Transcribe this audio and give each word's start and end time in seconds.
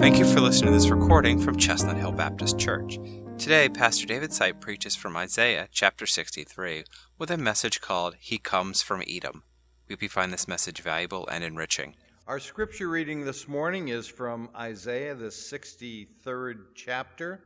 Thank 0.00 0.18
you 0.18 0.24
for 0.24 0.40
listening 0.40 0.72
to 0.72 0.78
this 0.78 0.88
recording 0.88 1.38
from 1.38 1.58
Chestnut 1.58 1.98
Hill 1.98 2.12
Baptist 2.12 2.58
Church. 2.58 2.98
Today, 3.36 3.68
Pastor 3.68 4.06
David 4.06 4.30
Sipe 4.30 4.58
preaches 4.58 4.96
from 4.96 5.14
Isaiah 5.14 5.68
chapter 5.70 6.06
63 6.06 6.84
with 7.18 7.30
a 7.30 7.36
message 7.36 7.82
called 7.82 8.16
He 8.18 8.38
Comes 8.38 8.80
from 8.80 9.02
Edom. 9.06 9.42
We 9.86 9.92
hope 9.92 10.02
you 10.02 10.08
find 10.08 10.32
this 10.32 10.48
message 10.48 10.80
valuable 10.80 11.28
and 11.28 11.44
enriching. 11.44 11.96
Our 12.26 12.38
scripture 12.38 12.88
reading 12.88 13.26
this 13.26 13.46
morning 13.46 13.88
is 13.88 14.08
from 14.08 14.48
Isaiah, 14.56 15.14
the 15.14 15.26
63rd 15.26 16.56
chapter, 16.74 17.44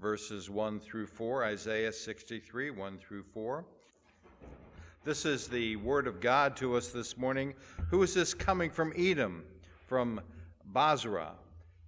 verses 0.00 0.48
1 0.48 0.80
through 0.80 1.08
4. 1.08 1.44
Isaiah 1.44 1.92
63, 1.92 2.70
1 2.70 2.98
through 3.06 3.24
4. 3.34 3.66
This 5.04 5.26
is 5.26 5.46
the 5.46 5.76
word 5.76 6.06
of 6.06 6.22
God 6.22 6.56
to 6.56 6.74
us 6.74 6.88
this 6.88 7.18
morning. 7.18 7.52
Who 7.90 8.02
is 8.02 8.14
this 8.14 8.32
coming 8.32 8.70
from 8.70 8.94
Edom, 8.96 9.44
from 9.86 10.22
Bozrah? 10.72 11.34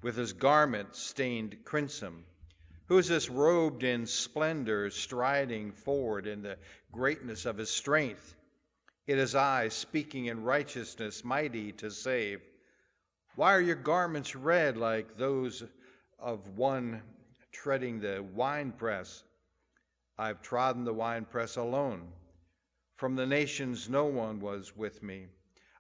With 0.05 0.17
his 0.17 0.35
garment 0.35 0.95
stained 0.95 1.57
crimson? 1.65 2.23
Who 2.89 2.99
is 2.99 3.09
this 3.09 3.31
robed 3.31 3.85
in 3.85 4.05
splendor, 4.07 4.91
striding 4.91 5.73
forward 5.73 6.27
in 6.27 6.43
the 6.43 6.59
greatness 6.93 7.47
of 7.47 7.57
his 7.57 7.71
strength? 7.71 8.37
It 9.07 9.17
is 9.17 9.35
I, 9.35 9.69
speaking 9.71 10.27
in 10.27 10.45
righteousness, 10.45 11.25
mighty 11.25 11.73
to 11.73 11.91
save. 11.91 12.43
Why 13.37 13.55
are 13.55 13.63
your 13.63 13.77
garments 13.77 14.37
red 14.37 14.77
like 14.77 15.17
those 15.17 15.65
of 16.19 16.59
one 16.59 17.01
treading 17.51 17.99
the 17.99 18.23
winepress? 18.35 19.25
I've 20.19 20.43
trodden 20.43 20.85
the 20.85 20.93
winepress 20.93 21.57
alone. 21.57 22.13
From 22.97 23.17
the 23.17 23.27
nations, 23.27 23.89
no 23.89 24.05
one 24.05 24.39
was 24.39 24.77
with 24.77 25.03
me. 25.03 25.29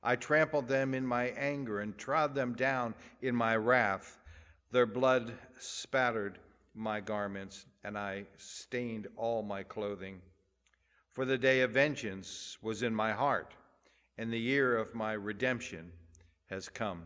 I 0.06 0.16
trampled 0.16 0.69
them 0.69 0.92
in 0.92 1.06
my 1.06 1.28
anger 1.28 1.80
and 1.80 1.97
trod 1.97 2.34
them 2.34 2.52
down 2.55 2.94
in 3.22 3.34
my 3.34 3.56
wrath. 3.56 4.19
Their 4.70 4.84
blood 4.84 5.33
spattered 5.58 6.38
my 6.74 7.00
garments, 7.00 7.64
and 7.84 7.96
I 7.96 8.27
stained 8.36 9.08
all 9.16 9.42
my 9.42 9.62
clothing. 9.62 10.20
For 11.12 11.24
the 11.24 11.38
day 11.38 11.62
of 11.62 11.70
vengeance 11.70 12.58
was 12.61 12.83
in 12.83 12.94
my 12.94 13.12
heart, 13.12 13.55
and 14.19 14.30
the 14.30 14.38
year 14.38 14.77
of 14.77 14.94
my 14.94 15.14
redemption 15.14 15.91
has 16.50 16.68
come. 16.68 17.05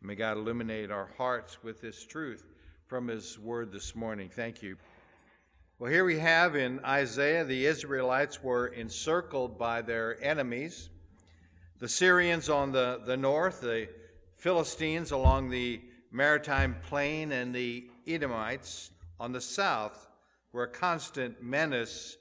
May 0.00 0.14
God 0.14 0.36
illuminate 0.36 0.92
our 0.92 1.10
hearts 1.18 1.64
with 1.64 1.80
this 1.80 2.06
truth 2.06 2.44
from 2.86 3.08
His 3.08 3.36
word 3.36 3.72
this 3.72 3.96
morning. 3.96 4.28
Thank 4.28 4.62
you. 4.62 4.76
Well, 5.80 5.90
here 5.90 6.04
we 6.04 6.20
have 6.20 6.54
in 6.54 6.78
Isaiah 6.84 7.44
the 7.44 7.66
Israelites 7.66 8.44
were 8.44 8.68
encircled 8.68 9.58
by 9.58 9.82
their 9.82 10.22
enemies 10.22 10.90
the 11.78 11.88
Syrians 11.88 12.48
on 12.48 12.72
the, 12.72 13.00
the 13.04 13.16
north, 13.16 13.60
the 13.60 13.88
Philistines 14.36 15.10
along 15.12 15.50
the 15.50 15.80
maritime 16.10 16.76
plain, 16.82 17.32
and 17.32 17.54
the 17.54 17.88
Edomites 18.06 18.90
on 19.20 19.32
the 19.32 19.40
south 19.40 20.08
were 20.52 20.64
a 20.64 20.68
constant 20.68 21.42
menace 21.42 22.16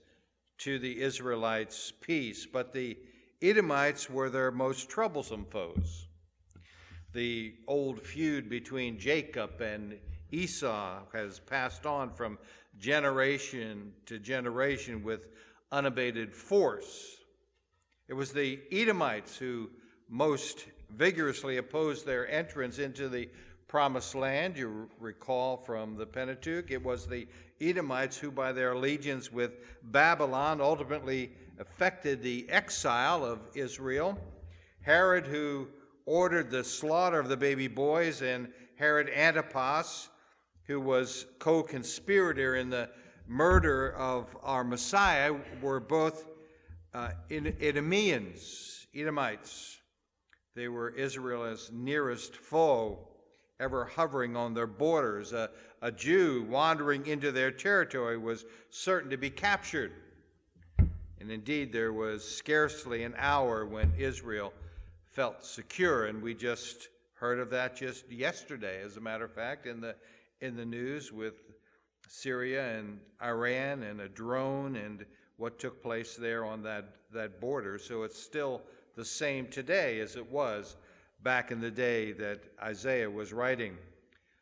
to 0.59 0.79
the 0.79 1.01
Israelites' 1.01 1.91
peace. 2.01 2.45
But 2.45 2.73
the 2.73 2.97
Edomites 3.41 4.09
were 4.09 4.29
their 4.29 4.51
most 4.51 4.89
troublesome 4.89 5.45
foes. 5.45 6.07
The 7.13 7.55
old 7.67 8.01
feud 8.01 8.49
between 8.49 8.99
Jacob 8.99 9.61
and 9.61 9.97
Esau 10.31 10.99
has 11.13 11.39
passed 11.39 11.85
on 11.85 12.13
from 12.13 12.37
generation 12.77 13.93
to 14.05 14.19
generation 14.19 15.03
with 15.03 15.29
unabated 15.71 16.33
force. 16.33 17.16
It 18.07 18.13
was 18.13 18.31
the 18.31 18.59
Edomites 18.71 19.37
who 19.37 19.69
most 20.07 20.65
vigorously 20.91 21.57
opposed 21.57 22.05
their 22.05 22.29
entrance 22.29 22.79
into 22.79 23.09
the 23.09 23.29
promised 23.67 24.15
land. 24.15 24.57
You 24.57 24.89
recall 24.97 25.57
from 25.57 25.97
the 25.97 26.05
Pentateuch, 26.05 26.71
it 26.71 26.81
was 26.81 27.05
the 27.05 27.27
Edomites 27.59 28.17
who, 28.17 28.31
by 28.31 28.53
their 28.53 28.71
allegiance 28.71 29.29
with 29.29 29.59
Babylon, 29.83 30.61
ultimately 30.61 31.31
effected 31.59 32.21
the 32.21 32.49
exile 32.49 33.25
of 33.25 33.39
Israel. 33.55 34.17
Herod, 34.81 35.27
who 35.27 35.67
ordered 36.05 36.49
the 36.49 36.63
slaughter 36.63 37.19
of 37.19 37.27
the 37.27 37.35
baby 37.35 37.67
boys, 37.67 38.21
and 38.21 38.47
Herod 38.75 39.09
Antipas, 39.09 40.07
who 40.63 40.79
was 40.79 41.25
co 41.39 41.61
conspirator 41.61 42.55
in 42.55 42.69
the 42.69 42.89
murder 43.27 43.93
of 43.97 44.37
our 44.43 44.63
Messiah, 44.63 45.35
were 45.61 45.81
both 45.81 46.25
uh, 46.93 47.09
Edomians, 47.29 48.85
Edomites. 48.95 49.77
They 50.55 50.67
were 50.67 50.89
Israel's 50.89 51.69
nearest 51.71 52.35
foe, 52.35 53.07
ever 53.59 53.85
hovering 53.85 54.35
on 54.35 54.53
their 54.53 54.67
borders. 54.67 55.33
A, 55.33 55.49
a 55.81 55.91
Jew 55.91 56.45
wandering 56.49 57.05
into 57.05 57.31
their 57.31 57.51
territory 57.51 58.17
was 58.17 58.45
certain 58.69 59.09
to 59.11 59.17
be 59.17 59.29
captured. 59.29 59.91
And 61.19 61.31
indeed, 61.31 61.71
there 61.71 61.93
was 61.93 62.23
scarcely 62.27 63.03
an 63.03 63.13
hour 63.17 63.65
when 63.65 63.91
Israel 63.97 64.53
felt 65.11 65.45
secure, 65.45 66.05
and 66.05 66.21
we 66.21 66.33
just 66.33 66.89
heard 67.15 67.39
of 67.39 67.49
that 67.49 67.75
just 67.75 68.09
yesterday, 68.11 68.81
as 68.81 68.97
a 68.97 69.01
matter 69.01 69.25
of 69.25 69.33
fact, 69.33 69.65
in 69.65 69.81
the 69.81 69.95
in 70.41 70.55
the 70.55 70.65
news 70.65 71.11
with 71.11 71.33
Syria 72.07 72.77
and 72.77 72.99
Iran 73.21 73.83
and 73.83 74.01
a 74.01 74.07
drone 74.07 74.75
and 74.75 75.05
what 75.37 75.59
took 75.59 75.81
place 75.81 76.15
there 76.15 76.43
on 76.43 76.61
that, 76.63 76.85
that 77.13 77.39
border. 77.39 77.77
So 77.77 78.03
it's 78.03 78.21
still 78.21 78.61
the 78.95 79.05
same 79.05 79.47
today 79.47 79.99
as 79.99 80.15
it 80.15 80.31
was 80.31 80.75
back 81.23 81.51
in 81.51 81.61
the 81.61 81.71
day 81.71 82.11
that 82.13 82.41
Isaiah 82.61 83.09
was 83.09 83.33
writing. 83.33 83.77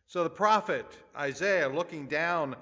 So 0.08 0.24
the 0.24 0.30
prophet 0.30 0.86
Isaiah, 1.18 1.70
looking 1.70 2.08
down 2.08 2.56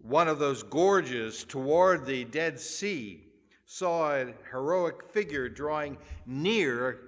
one 0.00 0.28
of 0.28 0.38
those 0.38 0.62
gorges 0.62 1.44
toward 1.44 2.06
the 2.06 2.24
Dead 2.24 2.58
Sea, 2.58 3.24
saw 3.66 4.14
a 4.14 4.32
heroic 4.50 5.10
figure 5.10 5.48
drawing 5.48 5.98
near 6.24 7.00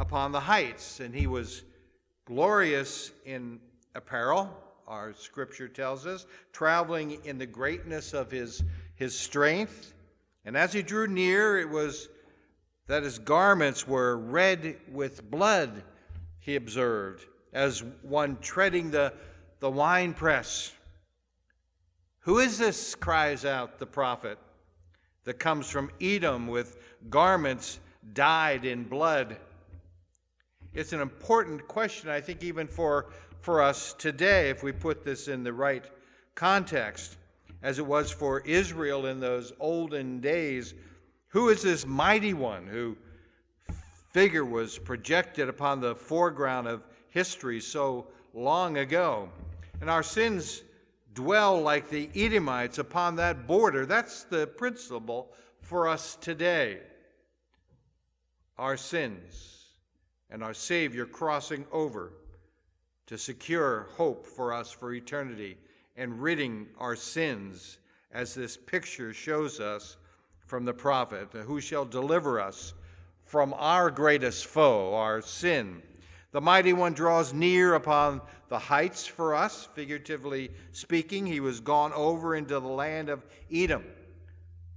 upon 0.00 0.32
the 0.32 0.40
heights, 0.40 1.00
and 1.00 1.14
he 1.14 1.26
was 1.26 1.62
glorious 2.24 3.12
in 3.24 3.60
apparel, 3.94 4.50
our 4.88 5.12
scripture 5.14 5.68
tells 5.68 6.06
us, 6.06 6.26
traveling 6.52 7.18
in 7.24 7.38
the 7.38 7.46
greatness 7.46 8.14
of 8.14 8.30
his 8.30 8.64
his 9.02 9.18
strength. 9.18 9.94
And 10.44 10.56
as 10.56 10.72
he 10.72 10.80
drew 10.80 11.08
near, 11.08 11.58
it 11.58 11.68
was 11.68 12.08
that 12.86 13.02
his 13.02 13.18
garments 13.18 13.86
were 13.86 14.16
red 14.16 14.76
with 14.90 15.28
blood, 15.28 15.82
he 16.38 16.54
observed, 16.54 17.26
as 17.52 17.82
one 18.02 18.38
treading 18.40 18.92
the, 18.92 19.12
the 19.58 19.70
winepress. 19.70 20.72
Who 22.20 22.38
is 22.38 22.58
this? 22.58 22.94
cries 22.94 23.44
out 23.44 23.80
the 23.80 23.86
prophet, 23.86 24.38
that 25.24 25.34
comes 25.34 25.68
from 25.68 25.90
Edom 26.00 26.46
with 26.46 26.78
garments 27.10 27.80
dyed 28.12 28.64
in 28.64 28.84
blood. 28.84 29.36
It's 30.74 30.92
an 30.92 31.00
important 31.00 31.66
question, 31.66 32.08
I 32.08 32.20
think, 32.20 32.44
even 32.44 32.68
for, 32.68 33.06
for 33.40 33.62
us 33.62 33.94
today, 33.94 34.50
if 34.50 34.62
we 34.62 34.70
put 34.70 35.04
this 35.04 35.26
in 35.26 35.42
the 35.42 35.52
right 35.52 35.84
context 36.36 37.16
as 37.62 37.78
it 37.78 37.86
was 37.86 38.10
for 38.10 38.40
Israel 38.40 39.06
in 39.06 39.20
those 39.20 39.52
olden 39.60 40.20
days. 40.20 40.74
Who 41.28 41.48
is 41.48 41.62
this 41.62 41.86
mighty 41.86 42.34
one 42.34 42.66
who 42.66 42.96
figure 44.10 44.44
was 44.44 44.78
projected 44.78 45.48
upon 45.48 45.80
the 45.80 45.94
foreground 45.94 46.68
of 46.68 46.84
history 47.08 47.60
so 47.60 48.08
long 48.34 48.78
ago? 48.78 49.28
And 49.80 49.88
our 49.88 50.02
sins 50.02 50.62
dwell 51.14 51.60
like 51.60 51.88
the 51.88 52.08
Edomites 52.14 52.78
upon 52.78 53.16
that 53.16 53.46
border. 53.46 53.86
That's 53.86 54.24
the 54.24 54.46
principle 54.46 55.32
for 55.60 55.88
us 55.88 56.16
today. 56.20 56.80
Our 58.58 58.76
sins 58.76 59.66
and 60.30 60.42
our 60.42 60.54
Savior 60.54 61.06
crossing 61.06 61.64
over 61.72 62.12
to 63.06 63.18
secure 63.18 63.88
hope 63.96 64.26
for 64.26 64.52
us 64.52 64.70
for 64.70 64.94
eternity 64.94 65.58
and 65.96 66.22
ridding 66.22 66.66
our 66.78 66.96
sins, 66.96 67.78
as 68.12 68.34
this 68.34 68.56
picture 68.56 69.12
shows 69.12 69.60
us 69.60 69.96
from 70.46 70.64
the 70.64 70.74
prophet, 70.74 71.28
who 71.32 71.60
shall 71.60 71.84
deliver 71.84 72.40
us 72.40 72.74
from 73.24 73.54
our 73.56 73.90
greatest 73.90 74.46
foe, 74.46 74.94
our 74.94 75.22
sin. 75.22 75.82
The 76.32 76.40
mighty 76.40 76.72
one 76.72 76.94
draws 76.94 77.32
near 77.32 77.74
upon 77.74 78.20
the 78.48 78.58
heights 78.58 79.06
for 79.06 79.34
us, 79.34 79.68
figuratively 79.74 80.50
speaking. 80.72 81.26
He 81.26 81.40
was 81.40 81.60
gone 81.60 81.92
over 81.92 82.36
into 82.36 82.60
the 82.60 82.68
land 82.68 83.08
of 83.08 83.24
Edom, 83.50 83.84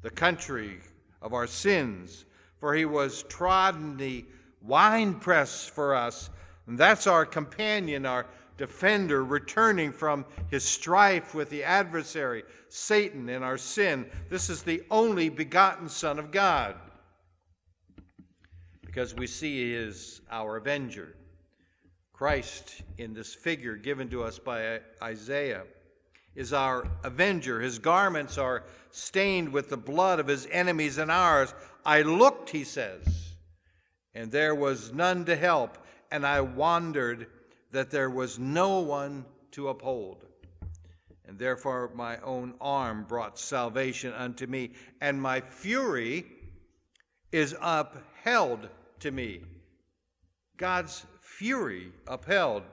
the 0.02 0.10
country 0.10 0.80
of 1.22 1.34
our 1.34 1.48
sins, 1.48 2.26
for 2.60 2.74
he 2.74 2.86
was 2.86 3.24
trodden 3.24 3.98
the 3.98 4.26
winepress 4.62 5.68
for 5.68 5.96
us. 5.96 6.30
And 6.68 6.78
that's 6.78 7.08
our 7.08 7.26
companion, 7.26 8.06
our 8.06 8.26
defender 8.58 9.24
returning 9.24 9.92
from 9.92 10.26
his 10.50 10.64
strife 10.64 11.34
with 11.36 11.50
the 11.50 11.64
adversary, 11.64 12.44
Satan, 12.70 13.30
and 13.30 13.44
our 13.44 13.58
sin. 13.58 14.06
This 14.30 14.50
is 14.50 14.64
the 14.64 14.84
only 14.90 15.30
begotten 15.30 15.90
Son 15.90 16.20
of 16.20 16.32
God 16.32 16.76
because 18.96 19.14
we 19.14 19.28
see 19.28 19.66
he 19.66 19.74
is 19.74 20.22
our 20.32 20.56
avenger. 20.56 21.18
Christ, 22.14 22.82
in 22.98 23.14
this 23.14 23.36
figure 23.36 23.76
given 23.76 24.10
to 24.10 24.24
us 24.24 24.40
by 24.40 24.80
Isaiah, 25.04 25.64
is 26.34 26.54
our 26.54 26.88
avenger. 27.04 27.60
His 27.60 27.78
garments 27.78 28.38
are 28.38 28.64
stained 28.92 29.50
with 29.50 29.70
the 29.70 29.76
blood 29.76 30.22
of 30.22 30.28
his 30.28 30.48
enemies 30.50 30.98
and 30.98 31.12
ours. 31.12 31.54
I 31.86 32.04
looked, 32.04 32.50
he 32.50 32.64
says, 32.64 33.34
and 34.14 34.32
there 34.32 34.56
was 34.56 34.94
none 34.94 35.26
to 35.26 35.36
help, 35.36 35.78
and 36.10 36.26
I 36.26 36.40
wondered 36.40 37.28
that 37.76 37.92
there 37.92 38.10
was 38.10 38.40
no 38.40 38.80
one 38.80 39.26
to 39.52 39.68
uphold. 39.68 40.24
And 41.28 41.38
therefore 41.38 41.92
my 41.94 42.18
own 42.22 42.54
arm 42.62 43.04
brought 43.04 43.38
salvation 43.38 44.14
unto 44.14 44.48
me, 44.48 44.72
and 45.02 45.22
my 45.22 45.42
fury 45.42 46.26
is 47.34 47.54
upheld 47.62 48.70
to 49.02 49.12
me. 49.12 49.42
God's 50.56 51.06
fury 51.20 51.92
upheld. 52.08 52.64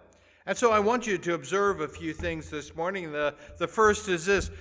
And 0.46 0.56
so 0.56 0.70
I 0.70 0.78
want 0.78 1.04
you 1.04 1.18
to 1.18 1.34
observe 1.34 1.80
a 1.80 1.88
few 1.88 2.12
things 2.12 2.48
this 2.48 2.76
morning. 2.76 3.10
The, 3.10 3.34
the 3.58 3.66
first 3.66 4.08
is 4.08 4.24
this 4.24 4.52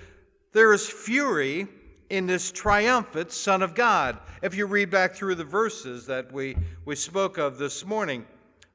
there 0.53 0.73
is 0.73 0.89
fury 0.89 1.67
in 2.09 2.25
this 2.25 2.51
triumphant 2.51 3.31
Son 3.31 3.61
of 3.61 3.75
God. 3.75 4.17
If 4.41 4.55
you 4.55 4.65
read 4.65 4.89
back 4.89 5.13
through 5.13 5.35
the 5.35 5.43
verses 5.43 6.07
that 6.07 6.31
we, 6.31 6.57
we 6.83 6.95
spoke 6.95 7.37
of 7.37 7.59
this 7.59 7.85
morning, 7.85 8.25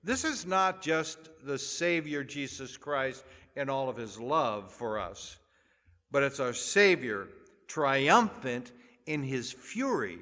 this 0.07 0.25
is 0.25 0.47
not 0.47 0.81
just 0.81 1.31
the 1.47 1.59
Savior 1.59 2.23
Jesus 2.23 2.77
Christ 2.77 3.25
and 3.57 3.71
all 3.71 3.89
of 3.89 3.97
his 3.97 4.19
love 4.19 4.71
for 4.71 4.99
us, 4.99 5.39
but 6.11 6.23
it's 6.23 6.41
our 6.41 6.53
Savior 6.53 7.29
triumphant 7.67 8.73
in 9.07 9.23
his 9.23 9.53
fury. 9.53 10.19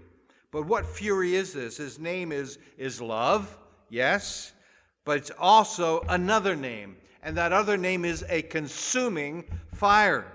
But 0.53 0.67
what 0.67 0.87
fury 0.87 1.35
is 1.35 1.53
this? 1.53 1.79
His 1.79 1.99
name 1.99 2.31
is, 2.31 2.59
is 2.79 3.01
love, 3.01 3.59
yes, 3.89 4.53
but 5.05 5.19
it's 5.19 5.33
also 5.39 6.03
another 6.09 6.55
name, 6.55 6.97
and 7.23 7.37
that 7.37 7.53
other 7.53 7.77
name 7.77 8.05
is 8.05 8.25
a 8.29 8.43
consuming 8.43 9.45
fire. 9.75 10.31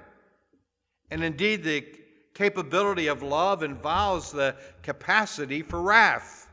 And 1.10 1.24
indeed, 1.24 1.64
the 1.64 1.86
capability 2.34 3.08
of 3.08 3.24
love 3.24 3.64
involves 3.64 4.32
the 4.32 4.56
capacity 4.84 5.62
for 5.62 5.82
wrath. 5.82 6.48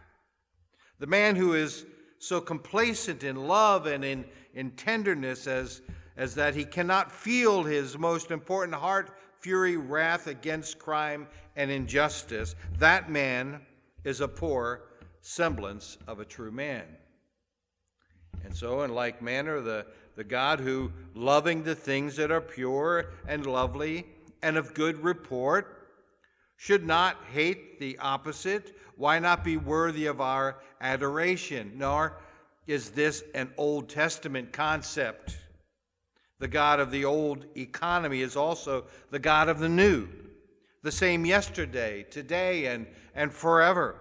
The 0.98 1.06
man 1.06 1.36
who 1.36 1.54
is 1.54 1.84
so 2.26 2.40
complacent 2.40 3.24
in 3.24 3.36
love 3.46 3.86
and 3.86 4.04
in, 4.04 4.24
in 4.54 4.70
tenderness 4.72 5.46
as, 5.46 5.82
as 6.16 6.34
that 6.34 6.54
he 6.54 6.64
cannot 6.64 7.12
feel 7.12 7.62
his 7.62 7.96
most 7.96 8.30
important 8.30 8.74
heart 8.74 9.16
fury, 9.38 9.76
wrath 9.76 10.26
against 10.26 10.78
crime 10.78 11.26
and 11.54 11.70
injustice, 11.70 12.56
that 12.78 13.08
man 13.08 13.60
is 14.02 14.20
a 14.20 14.26
poor 14.26 14.82
semblance 15.20 15.98
of 16.06 16.20
a 16.20 16.24
true 16.24 16.50
man. 16.50 16.84
And 18.44 18.54
so, 18.54 18.82
in 18.82 18.92
like 18.92 19.22
manner, 19.22 19.60
the, 19.60 19.86
the 20.16 20.24
God 20.24 20.60
who, 20.60 20.90
loving 21.14 21.62
the 21.62 21.74
things 21.74 22.16
that 22.16 22.30
are 22.30 22.40
pure 22.40 23.10
and 23.26 23.46
lovely 23.46 24.06
and 24.42 24.56
of 24.56 24.74
good 24.74 25.02
report, 25.02 25.88
should 26.56 26.86
not 26.86 27.16
hate 27.32 27.78
the 27.78 27.98
opposite. 27.98 28.76
Why 28.96 29.18
not 29.18 29.44
be 29.44 29.56
worthy 29.56 30.06
of 30.06 30.20
our 30.20 30.56
adoration? 30.80 31.72
Nor 31.76 32.18
is 32.66 32.90
this 32.90 33.22
an 33.34 33.52
Old 33.56 33.88
Testament 33.88 34.52
concept. 34.52 35.38
The 36.38 36.48
God 36.48 36.80
of 36.80 36.90
the 36.90 37.04
old 37.04 37.46
economy 37.56 38.20
is 38.22 38.36
also 38.36 38.84
the 39.10 39.18
God 39.18 39.48
of 39.48 39.58
the 39.58 39.68
new, 39.68 40.08
the 40.82 40.92
same 40.92 41.24
yesterday, 41.24 42.04
today, 42.10 42.66
and, 42.66 42.86
and 43.14 43.32
forever, 43.32 43.96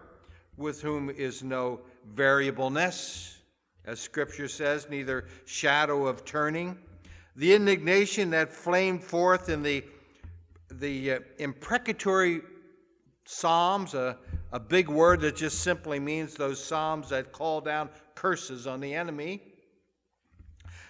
with 0.58 0.82
whom 0.82 1.10
is 1.10 1.44
no 1.44 1.82
variableness 2.14 3.36
as 3.86 4.00
Scripture 4.00 4.48
says, 4.48 4.88
neither 4.90 5.26
shadow 5.46 6.08
of 6.08 6.26
turning. 6.26 6.78
The 7.36 7.54
indignation 7.54 8.32
that 8.32 8.52
flamed 8.52 9.04
forth 9.04 9.50
in 9.50 9.62
the, 9.62 9.84
the 10.72 11.12
uh, 11.12 11.20
imprecatory 11.38 12.42
Psalms, 13.26 13.96
a 14.52 14.60
big 14.60 14.88
word 14.88 15.22
that 15.22 15.36
just 15.36 15.60
simply 15.60 16.00
means 16.00 16.36
those 16.36 16.64
Psalms 16.64 17.10
that 17.10 17.32
call 17.32 17.62
down 17.62 17.90
curses 18.14 18.68
on 18.68 18.80
the 18.80 18.94
enemy. 18.94 19.42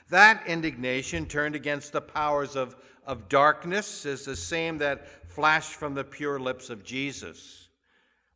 That 0.09 0.45
indignation 0.45 1.25
turned 1.25 1.55
against 1.55 1.91
the 1.91 2.01
powers 2.01 2.55
of, 2.55 2.75
of 3.05 3.27
darkness 3.29 4.05
is 4.05 4.25
the 4.25 4.35
same 4.35 4.77
that 4.79 5.29
flashed 5.29 5.73
from 5.73 5.93
the 5.93 6.03
pure 6.03 6.39
lips 6.39 6.69
of 6.69 6.83
Jesus 6.83 7.69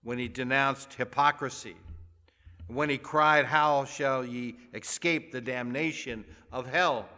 when 0.04 0.18
he 0.18 0.28
denounced 0.28 0.94
hypocrisy 0.94 1.76
when 2.70 2.90
he 2.90 2.98
cried, 2.98 3.46
How 3.46 3.86
shall 3.86 4.24
ye 4.24 4.56
escape 4.74 5.32
the 5.32 5.42
damnation 5.42 6.24
of 6.52 6.68
hell? 6.68 7.10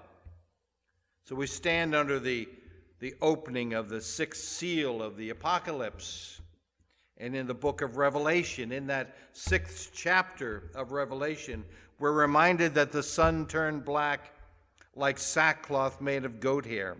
So 1.25 1.35
we 1.35 1.47
stand 1.47 1.93
under 1.93 2.19
the, 2.19 2.47
the 2.99 3.13
opening 3.21 3.73
of 3.73 3.89
the 3.89 4.01
sixth 4.01 4.43
seal 4.43 5.01
of 5.03 5.17
the 5.17 5.29
apocalypse. 5.29 6.40
And 7.21 7.35
in 7.35 7.45
the 7.45 7.53
book 7.53 7.83
of 7.83 7.97
Revelation, 7.97 8.71
in 8.71 8.87
that 8.87 9.15
sixth 9.31 9.91
chapter 9.93 10.71
of 10.73 10.91
Revelation, 10.91 11.63
we're 11.99 12.11
reminded 12.13 12.73
that 12.73 12.91
the 12.91 13.03
sun 13.03 13.45
turned 13.45 13.85
black 13.85 14.33
like 14.95 15.19
sackcloth 15.19 16.01
made 16.01 16.25
of 16.25 16.39
goat 16.39 16.65
hair. 16.65 16.97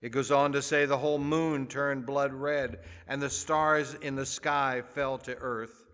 It 0.00 0.10
goes 0.10 0.30
on 0.30 0.52
to 0.52 0.62
say 0.62 0.86
the 0.86 0.98
whole 0.98 1.18
moon 1.18 1.66
turned 1.66 2.06
blood 2.06 2.32
red, 2.32 2.78
and 3.08 3.20
the 3.20 3.28
stars 3.28 3.94
in 3.94 4.14
the 4.14 4.24
sky 4.24 4.82
fell 4.94 5.18
to 5.18 5.34
earth 5.38 5.84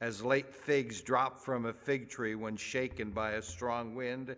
as 0.00 0.22
late 0.22 0.54
figs 0.54 1.02
drop 1.02 1.38
from 1.38 1.66
a 1.66 1.74
fig 1.74 2.08
tree 2.08 2.34
when 2.34 2.56
shaken 2.56 3.10
by 3.10 3.32
a 3.32 3.42
strong 3.42 3.94
wind. 3.94 4.34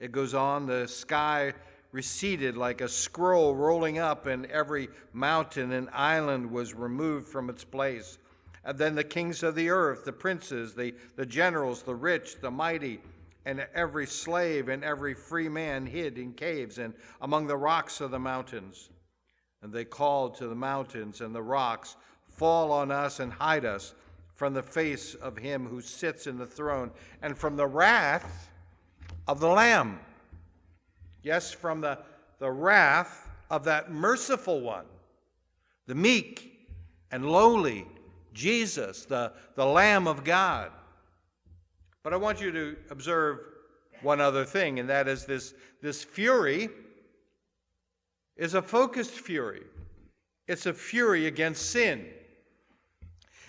It 0.00 0.10
goes 0.10 0.34
on, 0.34 0.66
the 0.66 0.88
sky 0.88 1.52
receded 1.92 2.56
like 2.56 2.80
a 2.80 2.88
scroll 2.88 3.54
rolling 3.54 3.98
up, 3.98 4.26
and 4.26 4.46
every 4.46 4.88
mountain 5.12 5.72
and 5.72 5.88
island 5.92 6.50
was 6.50 6.74
removed 6.74 7.28
from 7.28 7.50
its 7.50 7.64
place. 7.64 8.18
And 8.64 8.76
then 8.76 8.94
the 8.94 9.04
kings 9.04 9.42
of 9.42 9.54
the 9.54 9.70
earth, 9.70 10.04
the 10.04 10.12
princes, 10.12 10.74
the, 10.74 10.94
the 11.16 11.26
generals, 11.26 11.82
the 11.82 11.94
rich, 11.94 12.40
the 12.40 12.50
mighty, 12.50 13.00
and 13.46 13.66
every 13.74 14.06
slave 14.06 14.68
and 14.68 14.84
every 14.84 15.14
free 15.14 15.48
man 15.48 15.86
hid 15.86 16.18
in 16.18 16.32
caves 16.34 16.78
and 16.78 16.92
among 17.22 17.46
the 17.46 17.56
rocks 17.56 18.00
of 18.00 18.10
the 18.10 18.18
mountains. 18.18 18.90
And 19.62 19.72
they 19.72 19.84
called 19.84 20.36
to 20.36 20.46
the 20.46 20.54
mountains 20.54 21.20
and 21.20 21.34
the 21.34 21.42
rocks, 21.42 21.96
Fall 22.28 22.70
on 22.70 22.90
us 22.90 23.20
and 23.20 23.32
hide 23.32 23.64
us 23.64 23.94
from 24.34 24.54
the 24.54 24.62
face 24.62 25.14
of 25.16 25.36
him 25.36 25.66
who 25.66 25.80
sits 25.80 26.26
in 26.26 26.38
the 26.38 26.46
throne 26.46 26.90
and 27.22 27.36
from 27.36 27.56
the 27.56 27.66
wrath 27.66 28.50
of 29.26 29.40
the 29.40 29.48
Lamb. 29.48 30.00
Yes, 31.22 31.52
from 31.52 31.80
the, 31.80 31.98
the 32.38 32.50
wrath 32.50 33.28
of 33.50 33.64
that 33.64 33.90
merciful 33.90 34.60
one, 34.60 34.86
the 35.86 35.94
meek 35.94 36.68
and 37.10 37.30
lowly 37.30 37.86
Jesus, 38.32 39.04
the, 39.04 39.32
the 39.56 39.66
Lamb 39.66 40.06
of 40.06 40.24
God. 40.24 40.70
But 42.02 42.12
I 42.12 42.16
want 42.16 42.40
you 42.40 42.50
to 42.52 42.76
observe 42.90 43.40
one 44.02 44.20
other 44.20 44.44
thing, 44.44 44.78
and 44.78 44.88
that 44.88 45.08
is 45.08 45.26
this, 45.26 45.54
this 45.82 46.02
fury 46.02 46.70
is 48.36 48.54
a 48.54 48.62
focused 48.62 49.12
fury. 49.12 49.64
It's 50.48 50.66
a 50.66 50.72
fury 50.72 51.26
against 51.26 51.70
sin. 51.70 52.06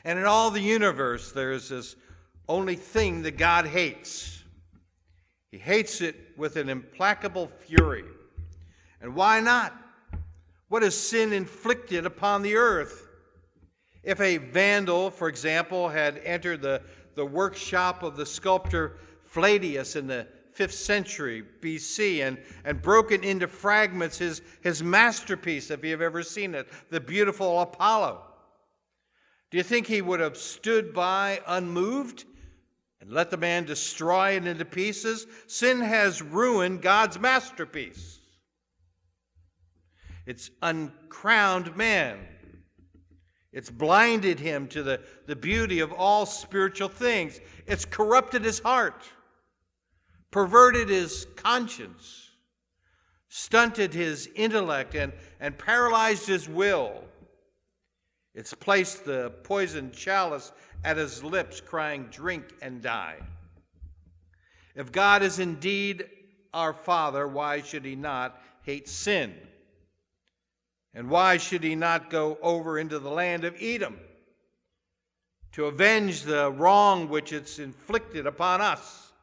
And 0.03 0.19
in 0.19 0.25
all 0.25 0.51
the 0.51 0.61
universe, 0.61 1.31
there's 1.31 1.69
this 1.69 1.95
only 2.49 2.75
thing 2.75 3.21
that 3.23 3.37
God 3.37 3.65
hates. 3.65 4.40
He 5.51 5.57
hates 5.57 5.99
it 5.99 6.15
with 6.37 6.55
an 6.55 6.69
implacable 6.69 7.47
fury. 7.47 8.05
And 9.01 9.13
why 9.13 9.41
not? 9.41 9.75
What 10.69 10.83
has 10.83 10.97
sin 10.97 11.33
inflicted 11.33 12.05
upon 12.05 12.41
the 12.41 12.55
earth? 12.55 13.09
If 14.03 14.21
a 14.21 14.37
vandal, 14.37 15.11
for 15.11 15.27
example, 15.27 15.89
had 15.89 16.19
entered 16.19 16.61
the, 16.61 16.81
the 17.15 17.25
workshop 17.25 18.01
of 18.01 18.15
the 18.15 18.25
sculptor 18.25 18.97
Palladius 19.33 19.97
in 19.97 20.07
the 20.07 20.27
5th 20.57 20.71
century 20.71 21.43
BC 21.61 22.25
and, 22.25 22.37
and 22.63 22.81
broken 22.81 23.23
into 23.23 23.47
fragments 23.47 24.17
his, 24.17 24.41
his 24.61 24.81
masterpiece, 24.81 25.69
if 25.69 25.83
you 25.83 25.91
have 25.91 26.01
ever 26.01 26.23
seen 26.23 26.55
it, 26.55 26.67
the 26.89 26.99
beautiful 26.99 27.59
Apollo, 27.61 28.23
do 29.49 29.57
you 29.57 29.63
think 29.63 29.87
he 29.87 30.01
would 30.01 30.19
have 30.21 30.37
stood 30.37 30.93
by 30.93 31.41
unmoved 31.47 32.25
and 33.01 33.11
let 33.11 33.31
the 33.31 33.37
man 33.37 33.65
destroy 33.65 34.31
it 34.31 34.45
into 34.45 34.63
pieces? 34.63 35.27
Sin 35.47 35.81
has 35.81 36.21
ruined 36.21 36.81
God's 36.81 37.19
masterpiece. 37.19 38.19
It's 40.25 40.51
uncrowned 40.61 41.75
man. 41.75 42.19
It's 43.51 43.69
blinded 43.69 44.39
him 44.39 44.67
to 44.69 44.83
the, 44.83 45.01
the 45.25 45.35
beauty 45.35 45.81
of 45.81 45.91
all 45.91 46.25
spiritual 46.25 46.87
things. 46.87 47.39
It's 47.67 47.83
corrupted 47.83 48.45
his 48.45 48.59
heart, 48.59 49.03
perverted 50.29 50.87
his 50.87 51.27
conscience, 51.35 52.29
stunted 53.27 53.93
his 53.93 54.29
intellect, 54.35 54.95
and, 54.95 55.11
and 55.39 55.57
paralyzed 55.57 56.27
his 56.27 56.47
will. 56.47 57.03
It's 58.33 58.53
placed 58.53 59.03
the 59.03 59.33
poisoned 59.43 59.91
chalice 59.91 60.53
at 60.83 60.97
his 60.97 61.23
lips, 61.23 61.61
crying, 61.61 62.07
Drink 62.11 62.45
and 62.61 62.81
die. 62.81 63.17
If 64.75 64.91
God 64.91 65.21
is 65.21 65.39
indeed 65.39 66.05
our 66.53 66.73
Father, 66.73 67.27
why 67.27 67.61
should 67.61 67.85
he 67.85 67.95
not 67.95 68.41
hate 68.63 68.87
sin? 68.87 69.35
And 70.93 71.09
why 71.09 71.37
should 71.37 71.63
he 71.63 71.75
not 71.75 72.09
go 72.09 72.37
over 72.41 72.77
into 72.77 72.99
the 72.99 73.09
land 73.09 73.43
of 73.43 73.55
Edom 73.59 73.97
to 75.53 75.65
avenge 75.65 76.23
the 76.23 76.51
wrong 76.51 77.07
which 77.09 77.31
it's 77.31 77.59
inflicted 77.59 78.25
upon 78.25 78.61
us? 78.61 79.13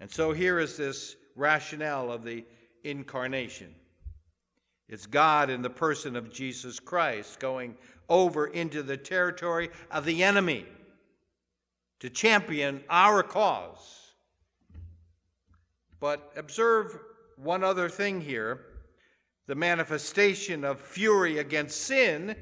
And 0.00 0.10
so 0.10 0.32
here 0.32 0.58
is 0.58 0.76
this 0.76 1.16
rationale 1.36 2.10
of 2.10 2.22
the 2.22 2.44
incarnation. 2.84 3.74
It's 4.88 5.06
God 5.06 5.50
in 5.50 5.62
the 5.62 5.70
person 5.70 6.16
of 6.16 6.32
Jesus 6.32 6.78
Christ 6.78 7.40
going 7.40 7.76
over 8.08 8.46
into 8.46 8.82
the 8.82 8.96
territory 8.96 9.70
of 9.90 10.04
the 10.04 10.22
enemy 10.22 10.64
to 12.00 12.10
champion 12.10 12.82
our 12.88 13.22
cause. 13.22 14.12
But 15.98 16.32
observe 16.36 16.98
one 17.36 17.64
other 17.64 17.88
thing 17.88 18.20
here 18.20 18.60
the 19.46 19.54
manifestation 19.54 20.64
of 20.64 20.80
fury 20.80 21.38
against 21.38 21.82
sin 21.82 22.34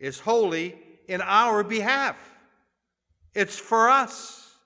is 0.00 0.18
holy 0.18 0.76
in 1.06 1.20
our 1.20 1.62
behalf. 1.62 2.16
It's 3.34 3.56
for 3.56 3.88
us. 3.88 4.56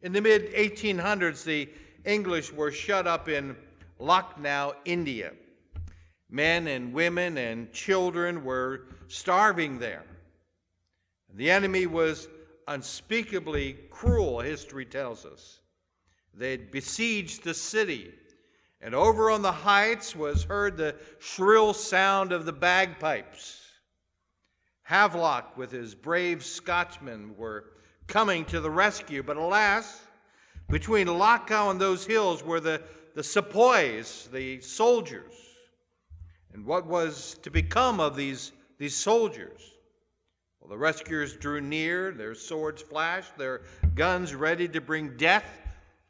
In 0.00 0.12
the 0.12 0.20
mid 0.22 0.52
1800s, 0.54 1.44
the 1.44 1.68
English 2.06 2.52
were 2.52 2.70
shut 2.70 3.06
up 3.06 3.28
in 3.28 3.56
Lucknow, 3.98 4.74
India. 4.84 5.32
Men 6.28 6.66
and 6.66 6.92
women 6.92 7.38
and 7.38 7.72
children 7.72 8.44
were 8.44 8.86
starving 9.08 9.78
there. 9.78 10.04
The 11.34 11.50
enemy 11.50 11.86
was 11.86 12.28
unspeakably 12.68 13.74
cruel, 13.90 14.40
history 14.40 14.84
tells 14.84 15.24
us. 15.24 15.60
They'd 16.34 16.70
besieged 16.70 17.44
the 17.44 17.54
city 17.54 18.12
and 18.80 18.94
over 18.94 19.30
on 19.30 19.42
the 19.42 19.52
heights 19.52 20.14
was 20.14 20.44
heard 20.44 20.76
the 20.76 20.94
shrill 21.18 21.72
sound 21.72 22.32
of 22.32 22.44
the 22.44 22.52
bagpipes. 22.52 23.62
Havelock, 24.82 25.56
with 25.56 25.70
his 25.70 25.94
brave 25.94 26.44
Scotchmen, 26.44 27.36
were 27.36 27.64
coming 28.06 28.44
to 28.44 28.60
the 28.60 28.70
rescue, 28.70 29.22
but 29.22 29.36
alas, 29.36 30.02
between 30.68 31.08
Lucknow 31.08 31.70
and 31.70 31.80
those 31.80 32.06
hills 32.06 32.44
were 32.44 32.60
the, 32.60 32.82
the 33.14 33.24
sepoys, 33.24 34.28
the 34.32 34.60
soldiers. 34.60 35.32
And 36.56 36.64
what 36.64 36.86
was 36.86 37.36
to 37.42 37.50
become 37.50 38.00
of 38.00 38.16
these, 38.16 38.52
these 38.78 38.96
soldiers? 38.96 39.60
Well, 40.58 40.70
the 40.70 40.78
rescuers 40.78 41.36
drew 41.36 41.60
near, 41.60 42.12
their 42.12 42.34
swords 42.34 42.80
flashed, 42.80 43.36
their 43.36 43.60
guns 43.94 44.34
ready 44.34 44.66
to 44.68 44.80
bring 44.80 45.18
death 45.18 45.44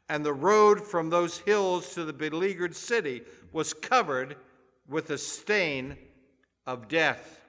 and 0.07 0.25
the 0.25 0.33
road 0.33 0.81
from 0.81 1.09
those 1.09 1.39
hills 1.39 1.93
to 1.95 2.05
the 2.05 2.13
beleaguered 2.13 2.73
city 2.73 3.23
was 3.51 3.73
covered 3.73 4.37
with 4.87 5.07
the 5.07 5.17
stain 5.17 5.97
of 6.65 6.87
death. 6.87 7.41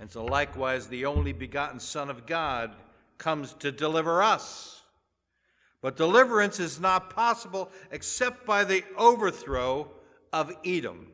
And 0.00 0.10
so, 0.10 0.24
likewise, 0.24 0.88
the 0.88 1.06
only 1.06 1.32
begotten 1.32 1.78
Son 1.78 2.10
of 2.10 2.26
God 2.26 2.74
comes 3.18 3.52
to 3.60 3.70
deliver 3.70 4.20
us. 4.20 4.82
But 5.80 5.96
deliverance 5.96 6.58
is 6.58 6.80
not 6.80 7.10
possible 7.10 7.70
except 7.92 8.44
by 8.44 8.64
the 8.64 8.82
overthrow 8.96 9.88
of 10.34 10.52
Edom. 10.64 11.06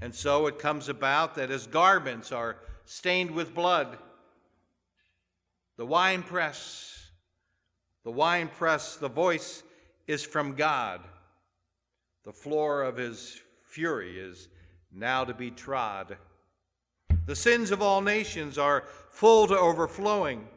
And 0.00 0.14
so 0.14 0.46
it 0.46 0.58
comes 0.58 0.88
about 0.88 1.34
that 1.34 1.50
his 1.50 1.66
garments 1.66 2.30
are 2.30 2.56
stained 2.84 3.32
with 3.32 3.54
blood, 3.54 3.98
the 5.76 5.86
winepress 5.86 6.90
the 8.02 8.10
winepress, 8.10 8.96
the 8.96 9.08
voice 9.08 9.62
is 10.06 10.24
from 10.24 10.54
God. 10.54 11.02
The 12.24 12.32
floor 12.32 12.82
of 12.82 12.96
his 12.96 13.40
fury 13.62 14.18
is 14.18 14.48
now 14.90 15.24
to 15.24 15.34
be 15.34 15.50
trod. 15.50 16.16
The 17.26 17.36
sins 17.36 17.70
of 17.70 17.82
all 17.82 18.00
nations 18.00 18.56
are 18.56 18.84
full 19.10 19.46
to 19.48 19.58
overflowing, 19.58 20.48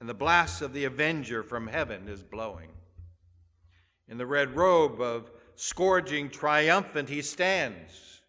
and 0.00 0.08
the 0.08 0.14
blast 0.14 0.60
of 0.60 0.72
the 0.72 0.84
avenger 0.84 1.42
from 1.42 1.68
heaven 1.68 2.08
is 2.08 2.22
blowing. 2.22 2.70
In 4.08 4.18
the 4.18 4.26
red 4.26 4.56
robe 4.56 5.00
of 5.00 5.30
scourging 5.56 6.30
triumphant 6.30 7.08
he 7.08 7.22
stands 7.22 8.22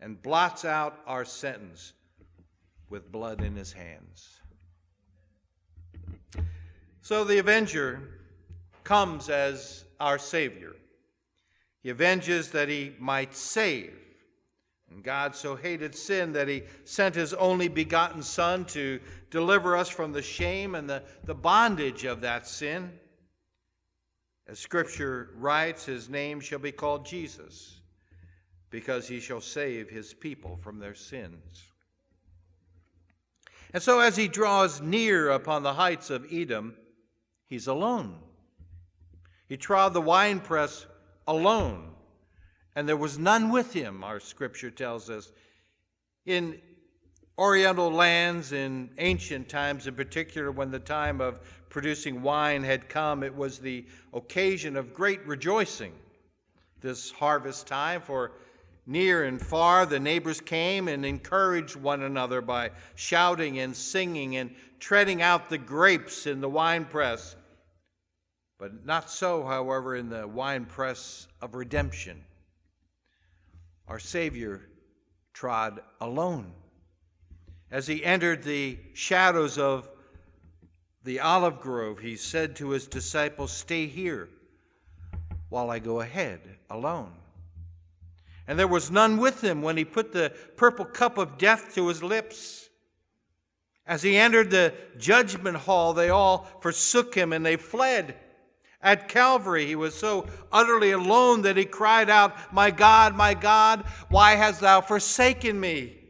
and 0.00 0.20
blots 0.22 0.64
out 0.64 1.00
our 1.06 1.24
sentence 1.24 1.92
with 2.90 3.10
blood 3.10 3.42
in 3.42 3.56
his 3.56 3.72
hands. 3.72 4.40
So 7.00 7.24
the 7.24 7.38
avenger 7.38 8.02
comes 8.84 9.28
as 9.28 9.84
our 10.00 10.18
Savior. 10.18 10.74
He 11.82 11.90
avenges 11.90 12.50
that 12.50 12.68
he 12.68 12.94
might 12.98 13.34
save. 13.34 13.94
And 14.90 15.02
God 15.02 15.34
so 15.34 15.56
hated 15.56 15.94
sin 15.94 16.32
that 16.32 16.48
he 16.48 16.62
sent 16.84 17.14
his 17.14 17.34
only 17.34 17.68
begotten 17.68 18.22
Son 18.22 18.64
to 18.66 19.00
deliver 19.30 19.76
us 19.76 19.88
from 19.88 20.12
the 20.12 20.22
shame 20.22 20.74
and 20.74 20.88
the, 20.88 21.02
the 21.24 21.34
bondage 21.34 22.04
of 22.04 22.20
that 22.20 22.46
sin. 22.46 22.92
As 24.48 24.58
Scripture 24.58 25.30
writes, 25.36 25.84
his 25.84 26.08
name 26.08 26.40
shall 26.40 26.58
be 26.58 26.72
called 26.72 27.04
Jesus, 27.04 27.80
because 28.70 29.08
he 29.08 29.20
shall 29.20 29.40
save 29.40 29.90
his 29.90 30.14
people 30.14 30.56
from 30.62 30.78
their 30.78 30.94
sins. 30.94 31.64
And 33.72 33.82
so, 33.82 34.00
as 34.00 34.16
he 34.16 34.28
draws 34.28 34.80
near 34.80 35.30
upon 35.30 35.62
the 35.62 35.74
heights 35.74 36.10
of 36.10 36.26
Edom, 36.32 36.76
He's 37.46 37.68
alone. 37.68 38.18
He 39.48 39.56
trod 39.56 39.94
the 39.94 40.00
winepress 40.00 40.86
alone, 41.26 41.92
and 42.74 42.88
there 42.88 42.96
was 42.96 43.18
none 43.18 43.50
with 43.50 43.72
him, 43.72 44.02
our 44.02 44.18
scripture 44.18 44.70
tells 44.70 45.08
us. 45.08 45.32
In 46.24 46.60
Oriental 47.38 47.90
lands 47.90 48.52
in 48.52 48.88
ancient 48.98 49.48
times, 49.48 49.86
in 49.86 49.94
particular 49.94 50.50
when 50.50 50.70
the 50.70 50.78
time 50.78 51.20
of 51.20 51.40
producing 51.68 52.22
wine 52.22 52.62
had 52.62 52.88
come, 52.88 53.22
it 53.22 53.34
was 53.34 53.58
the 53.58 53.84
occasion 54.14 54.76
of 54.76 54.94
great 54.94 55.24
rejoicing 55.26 55.92
this 56.80 57.10
harvest 57.10 57.66
time, 57.66 58.00
for 58.00 58.32
near 58.86 59.24
and 59.24 59.40
far 59.40 59.84
the 59.84 60.00
neighbors 60.00 60.40
came 60.40 60.88
and 60.88 61.04
encouraged 61.04 61.76
one 61.76 62.02
another 62.02 62.40
by 62.40 62.70
shouting 62.94 63.58
and 63.58 63.76
singing 63.76 64.36
and 64.36 64.54
treading 64.78 65.20
out 65.20 65.50
the 65.50 65.58
grapes 65.58 66.26
in 66.26 66.40
the 66.40 66.48
winepress. 66.48 67.36
But 68.58 68.86
not 68.86 69.10
so, 69.10 69.44
however, 69.44 69.96
in 69.96 70.08
the 70.08 70.26
winepress 70.26 71.28
of 71.42 71.54
redemption. 71.54 72.24
Our 73.88 73.98
Savior 73.98 74.68
trod 75.34 75.80
alone. 76.00 76.52
As 77.70 77.86
he 77.86 78.04
entered 78.04 78.42
the 78.42 78.78
shadows 78.92 79.58
of 79.58 79.88
the 81.04 81.20
olive 81.20 81.60
grove, 81.60 81.98
he 81.98 82.16
said 82.16 82.56
to 82.56 82.70
his 82.70 82.86
disciples, 82.86 83.52
Stay 83.52 83.86
here 83.86 84.28
while 85.48 85.70
I 85.70 85.78
go 85.78 86.00
ahead 86.00 86.40
alone. 86.70 87.12
And 88.48 88.58
there 88.58 88.68
was 88.68 88.90
none 88.90 89.16
with 89.16 89.42
him 89.42 89.62
when 89.62 89.76
he 89.76 89.84
put 89.84 90.12
the 90.12 90.32
purple 90.56 90.84
cup 90.84 91.18
of 91.18 91.38
death 91.38 91.74
to 91.74 91.88
his 91.88 92.02
lips. 92.02 92.68
As 93.86 94.02
he 94.02 94.16
entered 94.16 94.50
the 94.50 94.74
judgment 94.98 95.56
hall, 95.56 95.92
they 95.92 96.10
all 96.10 96.46
forsook 96.60 97.14
him 97.14 97.32
and 97.32 97.44
they 97.44 97.56
fled. 97.56 98.16
At 98.82 99.08
Calvary, 99.08 99.66
he 99.66 99.74
was 99.74 99.94
so 99.94 100.26
utterly 100.52 100.92
alone 100.92 101.42
that 101.42 101.56
he 101.56 101.64
cried 101.64 102.10
out, 102.10 102.52
My 102.52 102.70
God, 102.70 103.16
my 103.16 103.34
God, 103.34 103.84
why 104.08 104.36
hast 104.36 104.60
thou 104.60 104.80
forsaken 104.80 105.58
me? 105.58 106.05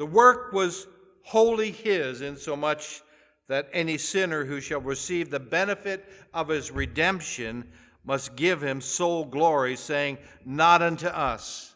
The 0.00 0.06
work 0.06 0.54
was 0.54 0.86
wholly 1.24 1.72
his, 1.72 2.22
insomuch 2.22 3.02
that 3.48 3.68
any 3.70 3.98
sinner 3.98 4.46
who 4.46 4.58
shall 4.58 4.80
receive 4.80 5.28
the 5.28 5.38
benefit 5.38 6.08
of 6.32 6.48
his 6.48 6.70
redemption 6.70 7.70
must 8.02 8.34
give 8.34 8.62
him 8.62 8.80
sole 8.80 9.26
glory, 9.26 9.76
saying, 9.76 10.16
Not 10.46 10.80
unto 10.80 11.08
us, 11.08 11.74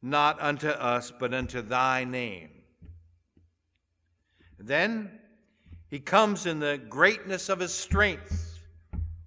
not 0.00 0.40
unto 0.40 0.68
us, 0.68 1.12
but 1.20 1.34
unto 1.34 1.60
thy 1.60 2.04
name. 2.04 2.48
Then 4.58 5.10
he 5.90 6.00
comes 6.00 6.46
in 6.46 6.60
the 6.60 6.78
greatness 6.88 7.50
of 7.50 7.60
his 7.60 7.74
strength, 7.74 8.58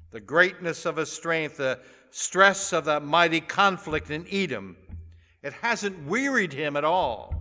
the 0.09 0.21
greatness 0.21 0.87
of 0.87 0.97
his 0.97 1.11
strength, 1.11 1.57
the 1.57 1.81
stress 2.09 2.73
of 2.73 2.85
that 2.85 3.03
mighty 3.03 3.41
conflict 3.41 4.09
in 4.09 4.25
Edom. 4.31 4.75
It 5.43 5.53
hasn't 5.53 6.07
wearied 6.07 6.53
him 6.53 6.75
at 6.75 6.83
all. 6.83 7.36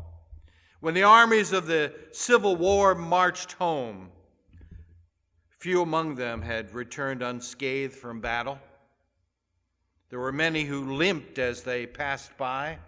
When 0.87 0.95
the 0.95 1.02
armies 1.02 1.52
of 1.52 1.66
the 1.66 1.93
Civil 2.12 2.55
War 2.55 2.95
marched 2.95 3.55
home, 3.55 4.09
few 5.59 5.83
among 5.83 6.14
them 6.14 6.40
had 6.40 6.73
returned 6.73 7.25
unscathed 7.25 7.93
from 7.93 8.21
battle. 8.21 8.61
There 10.11 10.21
were 10.21 10.31
many 10.31 10.62
who 10.62 10.95
limped 10.95 11.40
as 11.40 11.64
they 11.64 11.88
passed 11.88 12.37
by. 12.37 12.78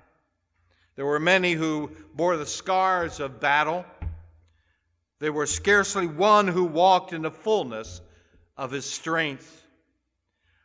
There 0.94 1.06
were 1.06 1.18
many 1.18 1.54
who 1.54 1.90
bore 2.14 2.36
the 2.36 2.46
scars 2.46 3.18
of 3.18 3.40
battle. 3.40 3.84
There 5.18 5.32
was 5.32 5.52
scarcely 5.52 6.06
one 6.06 6.46
who 6.46 6.66
walked 6.66 7.12
in 7.12 7.22
the 7.22 7.32
fullness 7.32 8.00
of 8.56 8.70
his 8.70 8.84
strength. 8.84 9.66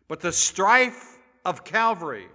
But 0.08 0.20
the 0.20 0.32
strife 0.32 1.18
of 1.44 1.64
Calvary 1.64 2.28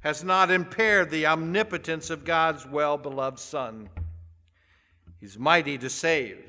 has 0.00 0.22
not 0.22 0.50
impaired 0.50 1.10
the 1.10 1.26
omnipotence 1.26 2.10
of 2.10 2.24
God's 2.24 2.66
well 2.66 2.96
beloved 2.96 3.38
Son. 3.38 3.88
He's 5.20 5.38
mighty 5.38 5.78
to 5.78 5.90
save. 5.90 6.44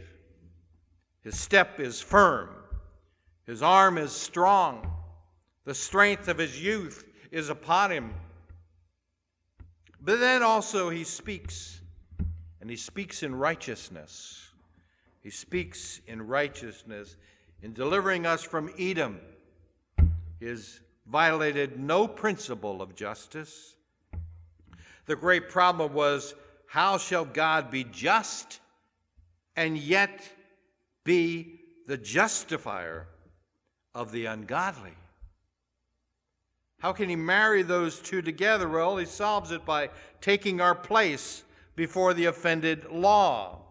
His 1.23 1.39
step 1.39 1.79
is 1.79 1.99
firm. 1.99 2.49
His 3.45 3.61
arm 3.61 3.97
is 3.97 4.11
strong. 4.11 4.91
The 5.65 5.73
strength 5.73 6.27
of 6.27 6.37
his 6.37 6.61
youth 6.61 7.05
is 7.31 7.49
upon 7.49 7.91
him. 7.91 8.13
But 10.01 10.19
then 10.19 10.43
also 10.43 10.89
he 10.89 11.03
speaks, 11.03 11.81
and 12.61 12.69
he 12.69 12.75
speaks 12.75 13.23
in 13.23 13.35
righteousness. 13.35 14.51
He 15.21 15.29
speaks 15.29 15.99
in 16.07 16.25
righteousness 16.25 17.17
in 17.61 17.73
delivering 17.73 18.25
us 18.25 18.43
from 18.43 18.71
Edom. 18.79 19.19
Has 20.41 20.79
violated 21.09 21.79
no 21.79 22.07
principle 22.07 22.81
of 22.81 22.95
justice. 22.95 23.75
The 25.05 25.15
great 25.15 25.49
problem 25.49 25.93
was 25.93 26.35
how 26.67 26.97
shall 26.97 27.25
God 27.25 27.71
be 27.71 27.85
just 27.85 28.59
and 29.55 29.77
yet 29.77 30.21
be 31.03 31.61
the 31.87 31.97
justifier 31.97 33.07
of 33.95 34.11
the 34.11 34.25
ungodly? 34.25 34.93
How 36.79 36.93
can 36.93 37.09
he 37.09 37.15
marry 37.15 37.63
those 37.63 37.99
two 37.99 38.21
together? 38.21 38.67
Well, 38.69 38.97
he 38.97 39.05
solves 39.05 39.51
it 39.51 39.65
by 39.65 39.89
taking 40.21 40.61
our 40.61 40.75
place 40.75 41.43
before 41.75 42.13
the 42.13 42.25
offended 42.25 42.85
law. 42.91 43.61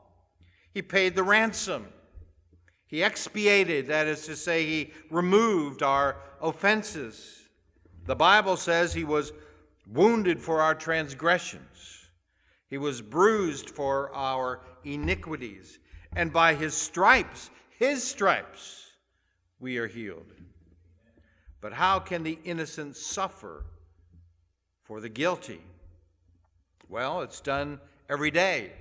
He 0.72 0.82
paid 0.82 1.14
the 1.14 1.22
ransom. 1.22 1.86
He 2.86 3.02
expiated, 3.02 3.88
that 3.88 4.06
is 4.06 4.26
to 4.26 4.36
say, 4.36 4.64
he 4.64 4.92
removed 5.10 5.82
our 5.82 6.16
offenses. 6.40 7.42
The 8.06 8.14
Bible 8.14 8.56
says 8.56 8.94
he 8.94 9.04
was 9.04 9.32
wounded 9.88 10.40
for 10.40 10.60
our 10.60 10.74
transgressions, 10.74 12.08
he 12.68 12.78
was 12.78 13.00
bruised 13.00 13.70
for 13.70 14.12
our 14.14 14.60
iniquities, 14.84 15.78
and 16.14 16.32
by 16.32 16.54
his 16.54 16.74
stripes, 16.74 17.50
his 17.78 18.02
stripes, 18.02 18.90
we 19.60 19.78
are 19.78 19.86
healed. 19.86 20.32
But 21.60 21.72
how 21.72 21.98
can 21.98 22.22
the 22.22 22.38
innocent 22.44 22.96
suffer 22.96 23.64
for 24.82 25.00
the 25.00 25.08
guilty? 25.08 25.60
Well, 26.88 27.22
it's 27.22 27.40
done 27.40 27.80
every 28.08 28.30
day. 28.30 28.72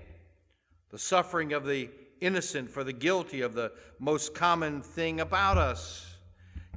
The 0.92 1.00
suffering 1.00 1.54
of 1.54 1.66
the 1.66 1.90
innocent 2.22 2.70
for 2.70 2.84
the 2.84 2.94
guilty 2.94 3.42
of 3.42 3.54
the 3.54 3.72
most 4.00 4.34
common 4.34 4.82
thing 4.82 5.20
about 5.20 5.58
us. 5.58 6.18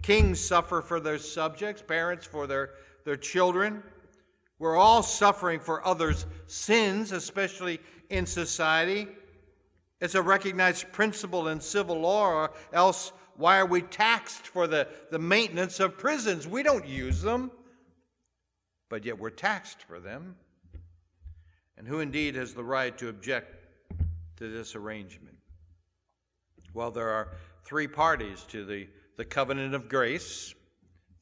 Kings 0.03 0.41
suffer 0.41 0.81
for 0.81 1.01
their 1.01 1.19
subjects, 1.19 1.83
parents 1.83 2.27
for 2.27 2.47
their, 2.47 2.71
their 3.05 3.17
children. 3.17 3.83
We're 4.59 4.77
all 4.77 5.03
suffering 5.03 5.61
for 5.61 5.87
others' 5.87 6.27
sins, 6.47 7.13
especially 7.13 7.81
in 8.11 8.27
society. 8.27 9.09
It's 10.01 10.15
a 10.15 10.23
recognized 10.23 10.93
principle 10.93 11.49
in 11.49 11.61
civil 11.61 12.01
law, 12.01 12.29
or 12.29 12.53
else 12.73 13.13
why 13.37 13.59
are 13.59 13.67
we 13.67 13.83
taxed 13.83 14.49
for 14.49 14.67
the, 14.67 14.89
the 15.11 15.19
maintenance 15.19 15.81
of 15.81 15.97
prisons? 15.97 16.47
We 16.47 16.63
don't 16.63 16.87
use 16.87 17.23
them, 17.23 17.51
but 18.89 19.05
yet 19.05 19.19
we're 19.19 19.31
taxed 19.31 19.83
for 19.85 20.01
them. 20.01 20.37
And 21.77 21.87
who 21.87 22.01
indeed 22.01 22.35
has 22.35 22.55
the 22.55 22.65
right 22.65 22.97
to 22.99 23.09
object 23.09 23.58
to 24.39 24.49
this 24.51 24.75
arrangement? 24.75 25.37
Well, 26.73 26.91
there 26.91 27.09
are 27.09 27.29
three 27.65 27.89
parties 27.89 28.45
to 28.49 28.65
the, 28.65 28.89
the 29.17 29.25
covenant 29.25 29.75
of 29.75 29.89
grace. 29.89 30.55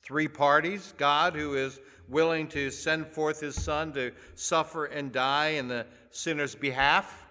Three 0.03 0.29
parties 0.29 0.93
God, 0.99 1.35
who 1.35 1.55
is 1.55 1.81
willing 2.09 2.47
to 2.49 2.71
send 2.71 3.07
forth 3.07 3.41
his 3.41 3.61
Son 3.61 3.93
to 3.95 4.13
suffer 4.35 4.85
and 4.85 5.11
die 5.13 5.49
in 5.49 5.67
the 5.67 5.87
sinner's 6.11 6.55
behalf. 6.55 7.27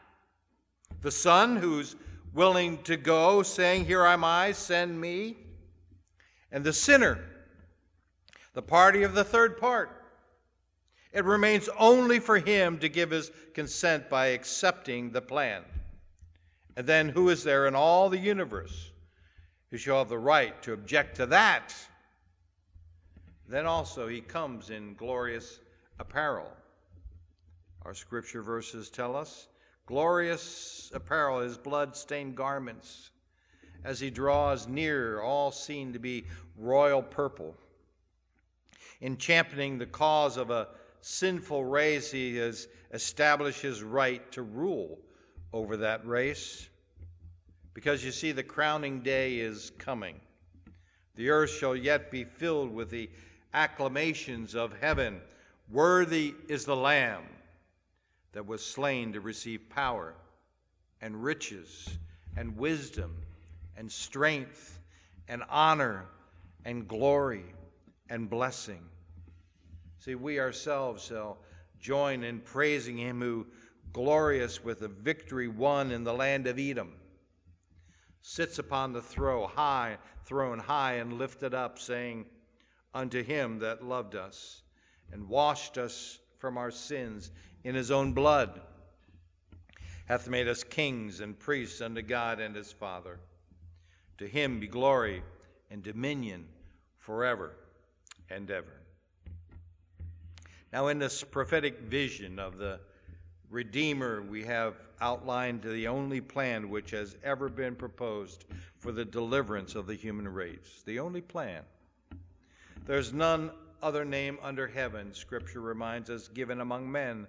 The 1.02 1.12
Son, 1.12 1.56
who's 1.56 1.95
willing 2.34 2.82
to 2.84 2.98
go, 2.98 3.43
saying, 3.43 3.86
Here 3.86 4.04
I 4.06 4.13
am 4.13 4.24
I, 4.24 4.52
send 4.52 5.00
me. 5.00 5.38
And 6.52 6.63
the 6.63 6.74
sinner, 6.74 7.19
the 8.54 8.62
party 8.62 9.04
of 9.04 9.13
the 9.13 9.24
third 9.24 9.58
part. 9.58 9.94
It 11.15 11.23
remains 11.23 11.69
only 11.80 12.19
for 12.19 12.38
him 12.38 12.78
to 12.80 12.89
give 12.89 13.10
his 13.10 13.32
consent 13.54 14.10
by 14.10 14.28
accepting 14.28 15.12
the 15.12 15.21
plan. 15.21 15.63
And 16.75 16.86
then 16.86 17.08
who 17.08 17.30
is 17.30 17.41
there 17.41 17.67
in 17.67 17.73
all 17.73 18.10
the 18.10 18.17
universe 18.17 18.91
who 19.71 19.78
shall 19.78 19.99
have 19.99 20.10
the 20.10 20.19
right 20.19 20.62
to 20.63 20.73
object 20.73 21.15
to 21.15 21.25
that? 21.28 21.73
Then 23.47 23.65
also 23.65 24.10
he 24.10 24.19
comes 24.19 24.71
in 24.71 24.93
glorious 24.95 25.62
apparel. 25.99 26.51
Our 27.84 27.93
scripture 27.93 28.41
verses 28.41 28.89
tell 28.89 29.15
us 29.15 29.47
glorious 29.86 30.91
apparel, 30.93 31.39
his 31.39 31.58
blood 31.58 31.95
stained 31.95 32.36
garments. 32.36 33.12
As 33.86 34.01
he 34.01 34.10
draws 34.10 34.67
near, 34.67 35.21
all 35.21 35.54
seen 35.54 35.93
to 35.93 35.99
be 35.99 36.25
royal 36.58 37.01
purple. 37.01 37.56
In 38.99 39.15
championing 39.15 39.78
the 39.78 39.86
cause 39.86 40.36
of 40.36 40.49
a 40.49 40.67
sinful 41.06 41.63
race, 41.63 42.10
he 42.10 42.36
has 42.38 42.68
established 42.91 43.62
his 43.62 43.84
right 43.84 44.32
to 44.32 44.41
rule 44.41 44.98
over 45.54 45.78
that 45.78 46.06
race. 46.06 46.68
Because 47.76 48.04
you 48.04 48.12
see, 48.12 48.32
the 48.32 48.41
crowning 48.41 49.02
day 49.02 49.38
is 49.38 49.72
coming. 49.78 50.20
The 51.15 51.30
earth 51.30 51.52
shall 51.52 51.76
yet 51.76 52.10
be 52.10 52.24
filled 52.24 52.74
with 52.74 52.89
the 52.89 53.08
acclamations 53.54 54.56
of 54.56 54.74
heaven. 54.82 55.22
Worthy 55.72 56.34
is 56.48 56.65
the 56.65 56.76
Lamb 56.76 57.26
that 58.32 58.48
was 58.48 58.65
slain 58.65 59.13
to 59.13 59.22
receive 59.22 59.70
power 59.70 60.15
and 61.02 61.24
riches 61.24 61.88
and 62.36 62.58
wisdom 62.58 63.15
and 63.78 63.91
strength 63.91 64.80
and 65.28 65.44
honor 65.50 66.06
and 66.65 66.88
glory 66.88 67.46
and 68.10 68.28
blessing. 68.28 68.82
See, 70.06 70.13
we 70.13 70.39
ourselves 70.39 71.04
shall 71.04 71.39
join 71.80 72.24
in 72.24 72.39
praising 72.39 72.96
him 72.96 73.22
who, 73.22 73.48
glorious 73.91 74.63
with 74.63 74.82
the 74.82 74.88
victory 74.88 75.48
won 75.48 75.89
in 75.89 76.04
the 76.04 76.13
land 76.13 76.46
of 76.46 76.60
Edom, 76.60 76.94
sits 78.22 78.60
upon 78.60 78.94
the 78.94 79.02
throne 79.02 79.50
high, 79.50 79.98
throne 80.24 80.60
high 80.60 80.98
and 80.98 81.13
lifted 81.13 81.56
up, 81.56 81.80
saying, 81.80 82.28
Unto 82.94 83.24
him 83.24 83.58
that 83.58 83.84
loved 83.84 84.13
us 84.13 84.62
and 85.12 85.28
washed 85.28 85.80
us 85.80 86.20
from 86.38 86.56
our 86.56 86.70
sins 86.70 87.32
in 87.63 87.74
his 87.74 87.89
own 87.89 88.13
blood, 88.13 88.62
hath 90.06 90.30
made 90.30 90.48
us 90.48 90.63
kings 90.63 91.20
and 91.20 91.39
priests 91.39 91.82
unto 91.82 92.04
God 92.04 92.39
and 92.39 92.56
his 92.56 92.72
Father. 92.72 93.20
To 94.20 94.28
him 94.28 94.60
be 94.60 94.68
glory 94.68 95.24
and 95.72 95.82
dominion 95.82 96.46
forever 97.00 97.54
and 98.30 98.52
ever. 98.52 98.85
Now, 100.75 100.89
in 100.89 100.99
this 100.99 101.23
prophetic 101.23 101.79
vision 101.83 102.38
of 102.38 102.57
the 102.57 102.81
Redeemer, 103.49 104.21
we 104.21 104.43
have 104.43 104.73
outlined 104.99 105.61
the 105.61 105.88
only 105.88 106.19
plan 106.19 106.69
which 106.69 106.91
has 106.91 107.15
ever 107.23 107.47
been 107.47 107.77
proposed 107.77 108.43
for 108.77 108.91
the 108.91 109.05
deliverance 109.05 109.75
of 109.75 109.88
the 109.88 109.95
human 109.95 110.27
race. 110.27 110.83
The 110.85 110.99
only 110.99 111.21
plan. 111.21 111.63
There's 112.85 113.13
none 113.13 113.51
other 113.81 114.03
name 114.03 114.38
under 114.43 114.67
heaven, 114.67 115.13
Scripture 115.13 115.61
reminds 115.61 116.09
us, 116.09 116.27
given 116.27 116.59
among 116.59 116.91
men 116.91 117.25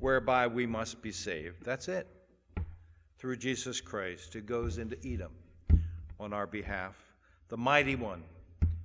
whereby 0.00 0.48
we 0.48 0.66
must 0.66 1.00
be 1.00 1.12
saved. 1.12 1.62
That's 1.62 1.86
it. 1.86 2.08
Through 3.16 3.36
Jesus 3.36 3.80
Christ, 3.80 4.34
who 4.34 4.40
goes 4.40 4.78
into 4.78 4.98
Edom 5.06 5.30
on 6.18 6.32
our 6.32 6.48
behalf. 6.48 6.96
The 7.48 7.58
mighty 7.58 7.94
one 7.94 8.24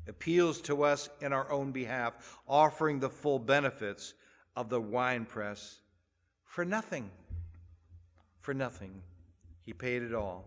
appeals 0.07 0.61
to 0.61 0.83
us 0.83 1.09
in 1.21 1.33
our 1.33 1.51
own 1.51 1.71
behalf, 1.71 2.37
offering 2.47 2.99
the 2.99 3.09
full 3.09 3.39
benefits 3.39 4.13
of 4.55 4.69
the 4.69 4.81
winepress 4.81 5.79
for 6.45 6.65
nothing. 6.65 7.09
For 8.41 8.53
nothing. 8.53 9.01
He 9.65 9.73
paid 9.73 10.03
it 10.03 10.13
all. 10.13 10.45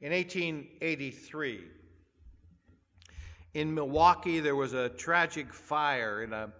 In 0.00 0.12
1883, 0.12 1.64
in 3.54 3.74
Milwaukee, 3.74 4.40
there 4.40 4.56
was 4.56 4.74
a 4.74 4.88
tragic 4.90 5.52
fire 5.52 6.22
in 6.22 6.32
a 6.32 6.52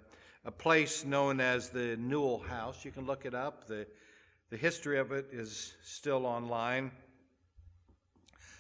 a 0.49 0.51
place 0.51 1.05
known 1.05 1.41
as 1.41 1.69
the 1.69 1.95
Newhall 1.99 2.39
House. 2.39 2.83
You 2.83 2.91
can 2.91 3.05
look 3.05 3.27
it 3.27 3.35
up. 3.35 3.67
The, 3.67 3.87
the 4.49 4.57
history 4.57 4.99
of 4.99 5.13
it 5.13 5.27
is 5.31 5.75
still 5.83 6.25
online. 6.25 6.91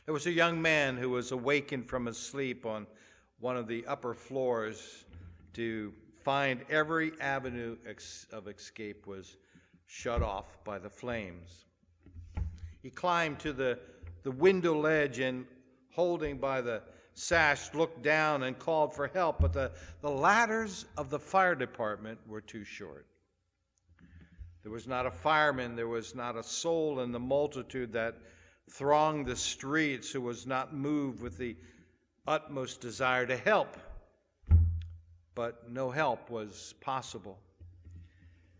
There 0.04 0.12
was 0.12 0.26
a 0.26 0.30
young 0.30 0.60
man 0.60 0.98
who 0.98 1.08
was 1.08 1.32
awakened 1.32 1.88
from 1.88 2.04
his 2.04 2.18
sleep 2.18 2.66
on 2.66 2.86
one 3.40 3.56
of 3.56 3.66
the 3.66 3.86
upper 3.86 4.14
floors 4.14 5.04
to 5.54 5.92
find 6.22 6.64
every 6.68 7.12
avenue 7.20 7.76
ex- 7.86 8.26
of 8.32 8.48
escape 8.48 9.06
was 9.06 9.36
shut 9.86 10.22
off 10.22 10.62
by 10.64 10.78
the 10.78 10.90
flames. 10.90 11.64
He 12.82 12.90
climbed 12.90 13.38
to 13.40 13.52
the, 13.52 13.78
the 14.22 14.30
window 14.30 14.78
ledge 14.78 15.18
and, 15.20 15.46
holding 15.92 16.38
by 16.38 16.60
the 16.60 16.82
sash, 17.14 17.72
looked 17.74 18.02
down 18.02 18.44
and 18.44 18.58
called 18.58 18.94
for 18.94 19.08
help, 19.08 19.40
but 19.40 19.52
the, 19.52 19.72
the 20.00 20.10
ladders 20.10 20.84
of 20.96 21.10
the 21.10 21.18
fire 21.18 21.54
department 21.54 22.18
were 22.26 22.40
too 22.40 22.64
short. 22.64 23.06
There 24.62 24.72
was 24.72 24.86
not 24.86 25.06
a 25.06 25.10
fireman, 25.10 25.76
there 25.76 25.88
was 25.88 26.14
not 26.14 26.36
a 26.36 26.42
soul 26.42 27.00
in 27.00 27.10
the 27.10 27.18
multitude 27.18 27.92
that 27.92 28.18
thronged 28.70 29.26
the 29.26 29.36
streets 29.36 30.10
who 30.10 30.20
was 30.20 30.46
not 30.46 30.74
moved 30.74 31.22
with 31.22 31.38
the 31.38 31.56
utmost 32.28 32.80
desire 32.82 33.26
to 33.26 33.36
help. 33.36 33.76
But 35.34 35.70
no 35.70 35.90
help 35.90 36.30
was 36.30 36.74
possible. 36.80 37.38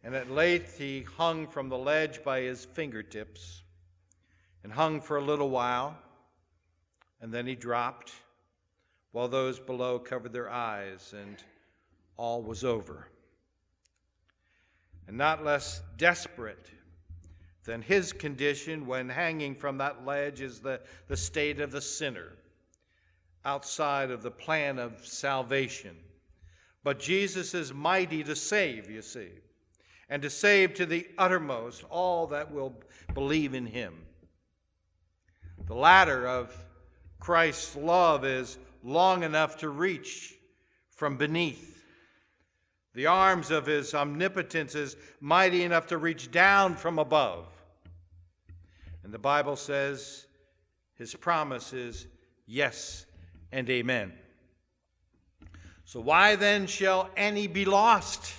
And 0.02 0.14
at 0.14 0.30
length 0.30 0.78
he 0.78 1.02
hung 1.02 1.46
from 1.46 1.68
the 1.68 1.76
ledge 1.76 2.24
by 2.24 2.40
his 2.40 2.64
fingertips 2.64 3.62
and 4.64 4.72
hung 4.72 5.00
for 5.00 5.18
a 5.18 5.22
little 5.22 5.50
while, 5.50 5.96
and 7.20 7.32
then 7.32 7.46
he 7.46 7.54
dropped 7.54 8.12
while 9.12 9.28
those 9.28 9.58
below 9.58 9.98
covered 9.98 10.32
their 10.32 10.50
eyes, 10.50 11.14
and 11.18 11.36
all 12.16 12.42
was 12.42 12.64
over. 12.64 13.08
And 15.06 15.16
not 15.16 15.44
less 15.44 15.82
desperate 15.96 16.70
than 17.64 17.80
his 17.82 18.12
condition 18.12 18.86
when 18.86 19.08
hanging 19.08 19.54
from 19.54 19.78
that 19.78 20.04
ledge 20.04 20.40
is 20.40 20.60
the, 20.60 20.80
the 21.08 21.16
state 21.16 21.60
of 21.60 21.70
the 21.70 21.80
sinner 21.80 22.32
outside 23.48 24.10
of 24.10 24.22
the 24.22 24.30
plan 24.30 24.78
of 24.78 25.06
salvation. 25.06 25.96
But 26.84 27.00
Jesus 27.00 27.54
is 27.54 27.72
mighty 27.72 28.22
to 28.24 28.36
save, 28.36 28.90
you 28.90 29.00
see, 29.00 29.30
and 30.10 30.20
to 30.20 30.28
save 30.28 30.74
to 30.74 30.84
the 30.84 31.06
uttermost 31.16 31.82
all 31.88 32.26
that 32.26 32.52
will 32.52 32.74
believe 33.14 33.54
in 33.54 33.64
him. 33.64 33.94
The 35.66 35.74
ladder 35.74 36.28
of 36.28 36.54
Christ's 37.20 37.74
love 37.74 38.26
is 38.26 38.58
long 38.84 39.22
enough 39.22 39.56
to 39.58 39.70
reach 39.70 40.34
from 40.90 41.16
beneath. 41.16 41.82
The 42.94 43.06
arms 43.06 43.50
of 43.50 43.64
his 43.64 43.94
omnipotence 43.94 44.74
is 44.74 44.96
mighty 45.20 45.62
enough 45.64 45.86
to 45.86 45.96
reach 45.96 46.30
down 46.30 46.74
from 46.76 46.98
above. 46.98 47.46
And 49.04 49.12
the 49.12 49.18
Bible 49.18 49.56
says 49.56 50.26
his 50.96 51.14
promise 51.14 51.72
is 51.72 52.06
yes 52.46 53.06
and 53.52 53.68
amen. 53.70 54.12
So, 55.84 56.00
why 56.00 56.36
then 56.36 56.66
shall 56.66 57.08
any 57.16 57.46
be 57.46 57.64
lost? 57.64 58.34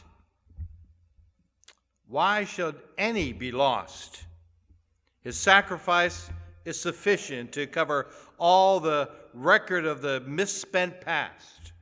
Why 2.07 2.43
should 2.43 2.75
any 2.97 3.33
be 3.33 3.51
lost? 3.51 4.23
His 5.21 5.37
sacrifice 5.37 6.29
is 6.65 6.79
sufficient 6.79 7.51
to 7.53 7.67
cover 7.67 8.07
all 8.37 8.79
the 8.79 9.09
record 9.33 9.85
of 9.85 10.01
the 10.01 10.21
misspent 10.21 11.01
past. 11.01 11.73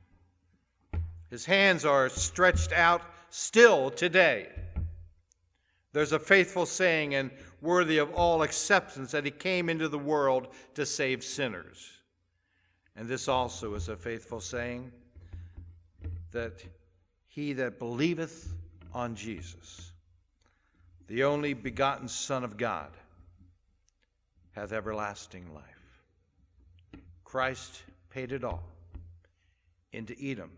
His 1.29 1.45
hands 1.45 1.85
are 1.85 2.09
stretched 2.09 2.71
out 2.71 3.01
still 3.29 3.89
today. 3.89 4.49
There's 5.93 6.13
a 6.13 6.19
faithful 6.19 6.65
saying 6.65 7.15
and 7.15 7.31
worthy 7.61 7.97
of 7.97 8.13
all 8.13 8.43
acceptance 8.43 9.11
that 9.11 9.25
he 9.25 9.31
came 9.31 9.69
into 9.69 9.89
the 9.89 9.97
world 9.97 10.47
to 10.75 10.85
save 10.85 11.23
sinners. 11.23 11.96
And 12.97 13.07
this 13.07 13.27
also 13.27 13.75
is 13.75 13.89
a 13.89 13.95
faithful 13.95 14.41
saying 14.41 14.91
that 16.31 16.63
he 17.27 17.53
that 17.53 17.77
believeth 17.77 18.51
on 18.91 19.15
Jesus, 19.15 19.91
the 21.07 21.23
only 21.23 21.53
begotten 21.53 22.07
Son 22.07 22.43
of 22.43 22.57
God, 22.57 22.89
hath 24.53 24.73
everlasting 24.73 25.53
life. 25.53 25.63
Christ 27.23 27.83
paid 28.09 28.31
it 28.31 28.43
all. 28.43 28.63
Into 29.93 30.15
Edom, 30.21 30.51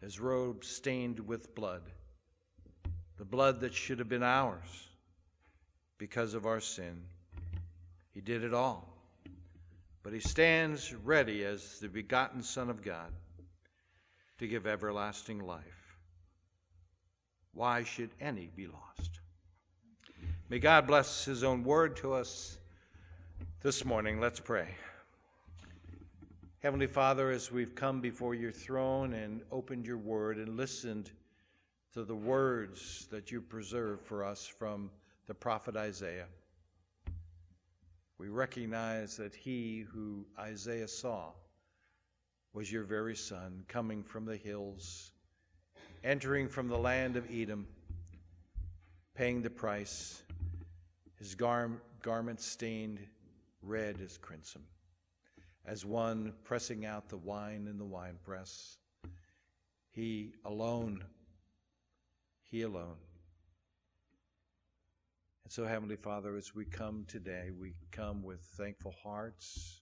his 0.00 0.18
robe 0.18 0.64
stained 0.64 1.20
with 1.20 1.54
blood, 1.54 1.82
the 3.18 3.24
blood 3.24 3.60
that 3.60 3.72
should 3.72 4.00
have 4.00 4.08
been 4.08 4.22
ours 4.24 4.88
because 5.96 6.34
of 6.34 6.44
our 6.44 6.60
sin. 6.60 7.02
He 8.12 8.20
did 8.20 8.42
it 8.42 8.52
all. 8.52 8.89
But 10.02 10.12
he 10.12 10.20
stands 10.20 10.94
ready 10.94 11.44
as 11.44 11.78
the 11.78 11.88
begotten 11.88 12.42
Son 12.42 12.70
of 12.70 12.82
God 12.82 13.12
to 14.38 14.48
give 14.48 14.66
everlasting 14.66 15.40
life. 15.40 15.96
Why 17.52 17.84
should 17.84 18.10
any 18.20 18.50
be 18.56 18.66
lost? 18.66 19.20
May 20.48 20.58
God 20.58 20.86
bless 20.86 21.24
his 21.24 21.44
own 21.44 21.64
word 21.64 21.96
to 21.98 22.14
us 22.14 22.58
this 23.62 23.84
morning. 23.84 24.20
Let's 24.20 24.40
pray. 24.40 24.68
Heavenly 26.60 26.86
Father, 26.86 27.30
as 27.30 27.52
we've 27.52 27.74
come 27.74 28.00
before 28.00 28.34
your 28.34 28.52
throne 28.52 29.14
and 29.14 29.42
opened 29.52 29.86
your 29.86 29.98
word 29.98 30.38
and 30.38 30.56
listened 30.56 31.10
to 31.92 32.04
the 32.04 32.14
words 32.14 33.06
that 33.10 33.30
you 33.30 33.40
preserved 33.40 34.04
for 34.06 34.24
us 34.24 34.46
from 34.46 34.90
the 35.26 35.34
prophet 35.34 35.76
Isaiah, 35.76 36.26
we 38.20 38.28
recognize 38.28 39.16
that 39.16 39.34
he 39.34 39.86
who 39.90 40.26
Isaiah 40.38 40.88
saw 40.88 41.30
was 42.52 42.70
your 42.70 42.84
very 42.84 43.16
son 43.16 43.64
coming 43.66 44.02
from 44.02 44.26
the 44.26 44.36
hills, 44.36 45.12
entering 46.04 46.46
from 46.46 46.68
the 46.68 46.76
land 46.76 47.16
of 47.16 47.24
Edom, 47.32 47.66
paying 49.14 49.40
the 49.40 49.48
price, 49.48 50.22
his 51.18 51.34
gar- 51.34 51.80
garment 52.02 52.42
stained 52.42 52.98
red 53.62 53.98
as 54.04 54.18
crimson 54.18 54.60
as 55.64 55.86
one 55.86 56.34
pressing 56.44 56.84
out 56.84 57.08
the 57.08 57.16
wine 57.16 57.66
in 57.70 57.78
the 57.78 57.84
winepress. 57.86 58.76
He 59.92 60.34
alone, 60.44 61.02
He 62.42 62.62
alone. 62.62 62.96
And 65.50 65.54
so, 65.56 65.66
Heavenly 65.66 65.96
Father, 65.96 66.36
as 66.36 66.54
we 66.54 66.64
come 66.64 67.04
today, 67.08 67.50
we 67.50 67.74
come 67.90 68.22
with 68.22 68.38
thankful 68.56 68.94
hearts, 69.02 69.80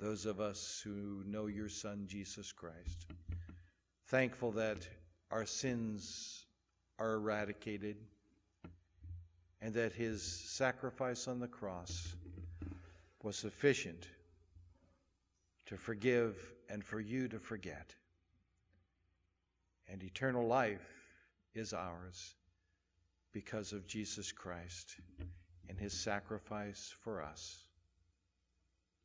those 0.00 0.26
of 0.26 0.40
us 0.40 0.80
who 0.82 1.22
know 1.24 1.46
your 1.46 1.68
Son, 1.68 2.06
Jesus 2.08 2.50
Christ, 2.50 3.06
thankful 4.08 4.50
that 4.50 4.88
our 5.30 5.46
sins 5.46 6.46
are 6.98 7.12
eradicated 7.12 7.98
and 9.62 9.72
that 9.72 9.92
his 9.92 10.20
sacrifice 10.20 11.28
on 11.28 11.38
the 11.38 11.46
cross 11.46 12.16
was 13.22 13.36
sufficient 13.36 14.08
to 15.66 15.76
forgive 15.76 16.34
and 16.68 16.84
for 16.84 16.98
you 16.98 17.28
to 17.28 17.38
forget. 17.38 17.94
And 19.86 20.02
eternal 20.02 20.48
life 20.48 20.90
is 21.54 21.72
ours 21.72 22.34
because 23.44 23.72
of 23.72 23.86
Jesus 23.86 24.32
Christ 24.32 24.96
and 25.68 25.78
his 25.78 25.92
sacrifice 25.92 26.92
for 27.04 27.22
us. 27.22 27.62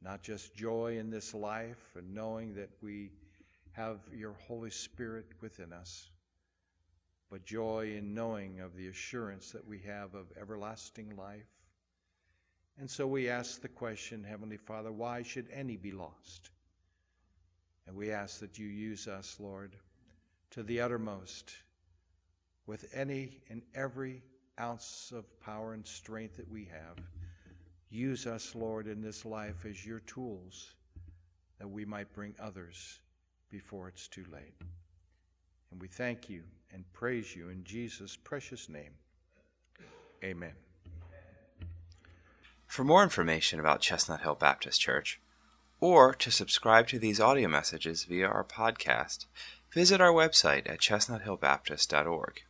Not 0.02 0.24
just 0.24 0.56
joy 0.56 0.98
in 0.98 1.12
this 1.12 1.36
life 1.36 1.93
and 1.96 2.15
knowing 2.15 2.56
that 2.56 2.72
we 2.82 3.12
have 3.74 4.00
your 4.12 4.34
Holy 4.48 4.72
Spirit 4.72 5.28
within 5.39 5.72
us, 5.72 6.10
but 7.30 7.46
joy 7.46 7.93
in 7.96 8.15
knowing 8.15 8.60
of 8.60 8.76
the 8.76 8.88
assurance 8.88 9.52
that 9.52 9.67
we 9.67 9.78
have 9.82 10.15
of 10.15 10.26
everlasting 10.41 11.15
life. 11.15 11.46
And 12.80 12.89
so 12.89 13.06
we 13.06 13.30
ask 13.30 13.62
the 13.62 13.67
question, 13.67 14.24
Heavenly 14.24 14.58
Father, 14.58 14.91
why 14.91 15.22
should 15.22 15.46
any 15.54 15.78
be 15.78 15.91
lost? 15.91 16.50
And 17.86 17.96
we 17.96 18.10
ask 18.10 18.39
that 18.39 18.58
you 18.58 18.65
use 18.65 19.08
us, 19.08 19.38
Lord, 19.39 19.76
to 20.50 20.63
the 20.63 20.82
uttermost 20.82 21.54
with 22.67 22.86
any 22.93 23.41
and 23.49 23.62
every 23.76 24.21
ounce 24.60 25.12
of 25.15 25.26
power 25.39 25.73
and 25.73 25.86
strength 25.86 26.38
that 26.38 26.49
we 26.49 26.65
have. 26.65 27.04
Use 27.89 28.26
us, 28.26 28.56
Lord, 28.56 28.88
in 28.88 29.02
this 29.02 29.26
life 29.26 29.65
as 29.67 29.86
your 29.86 29.99
tools 30.02 30.73
that 31.60 31.67
we 31.67 31.86
might 31.86 32.12
bring 32.13 32.34
others 32.39 32.99
before 33.49 33.88
it's 33.88 34.08
too 34.08 34.26
late. 34.32 34.56
And 35.71 35.82
we 35.82 35.88
thank 35.88 36.30
you 36.30 36.43
and 36.71 36.84
praise 36.93 37.36
you 37.36 37.49
in 37.49 37.63
Jesus' 37.63 38.17
precious 38.17 38.69
name. 38.69 38.91
Amen. 40.23 40.54
For 42.65 42.84
more 42.84 43.04
information 43.04 43.60
about 43.60 43.82
Chestnut 43.82 44.21
Hill 44.21 44.36
Baptist 44.36 44.82
Church, 44.82 45.19
or 45.80 46.13
to 46.15 46.32
subscribe 46.32 46.88
to 46.88 46.97
these 46.97 47.19
audio 47.19 47.47
messages 47.47 48.06
via 48.06 48.26
our 48.26 48.43
podcast, 48.43 49.26
visit 49.71 50.02
our 50.02 50.12
website 50.12 50.67
at 50.69 50.80
chestnuthillbaptist.org. 50.80 52.41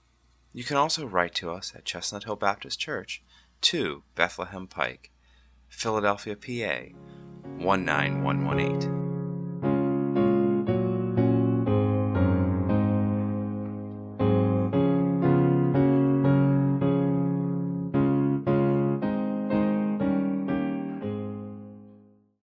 You 0.56 0.64
can 0.64 0.78
also 0.78 1.06
write 1.08 1.34
to 1.36 1.50
us 1.52 1.74
at 1.76 1.84
Chestnut 1.84 2.26
Hill 2.26 2.36
Baptist 2.36 2.80
Church, 2.80 3.24
2 3.62 4.04
Bethlehem 4.14 4.68
Pike, 4.68 5.10
Philadelphia, 5.68 6.36
PA 6.36 6.96
19118. 7.58 9.03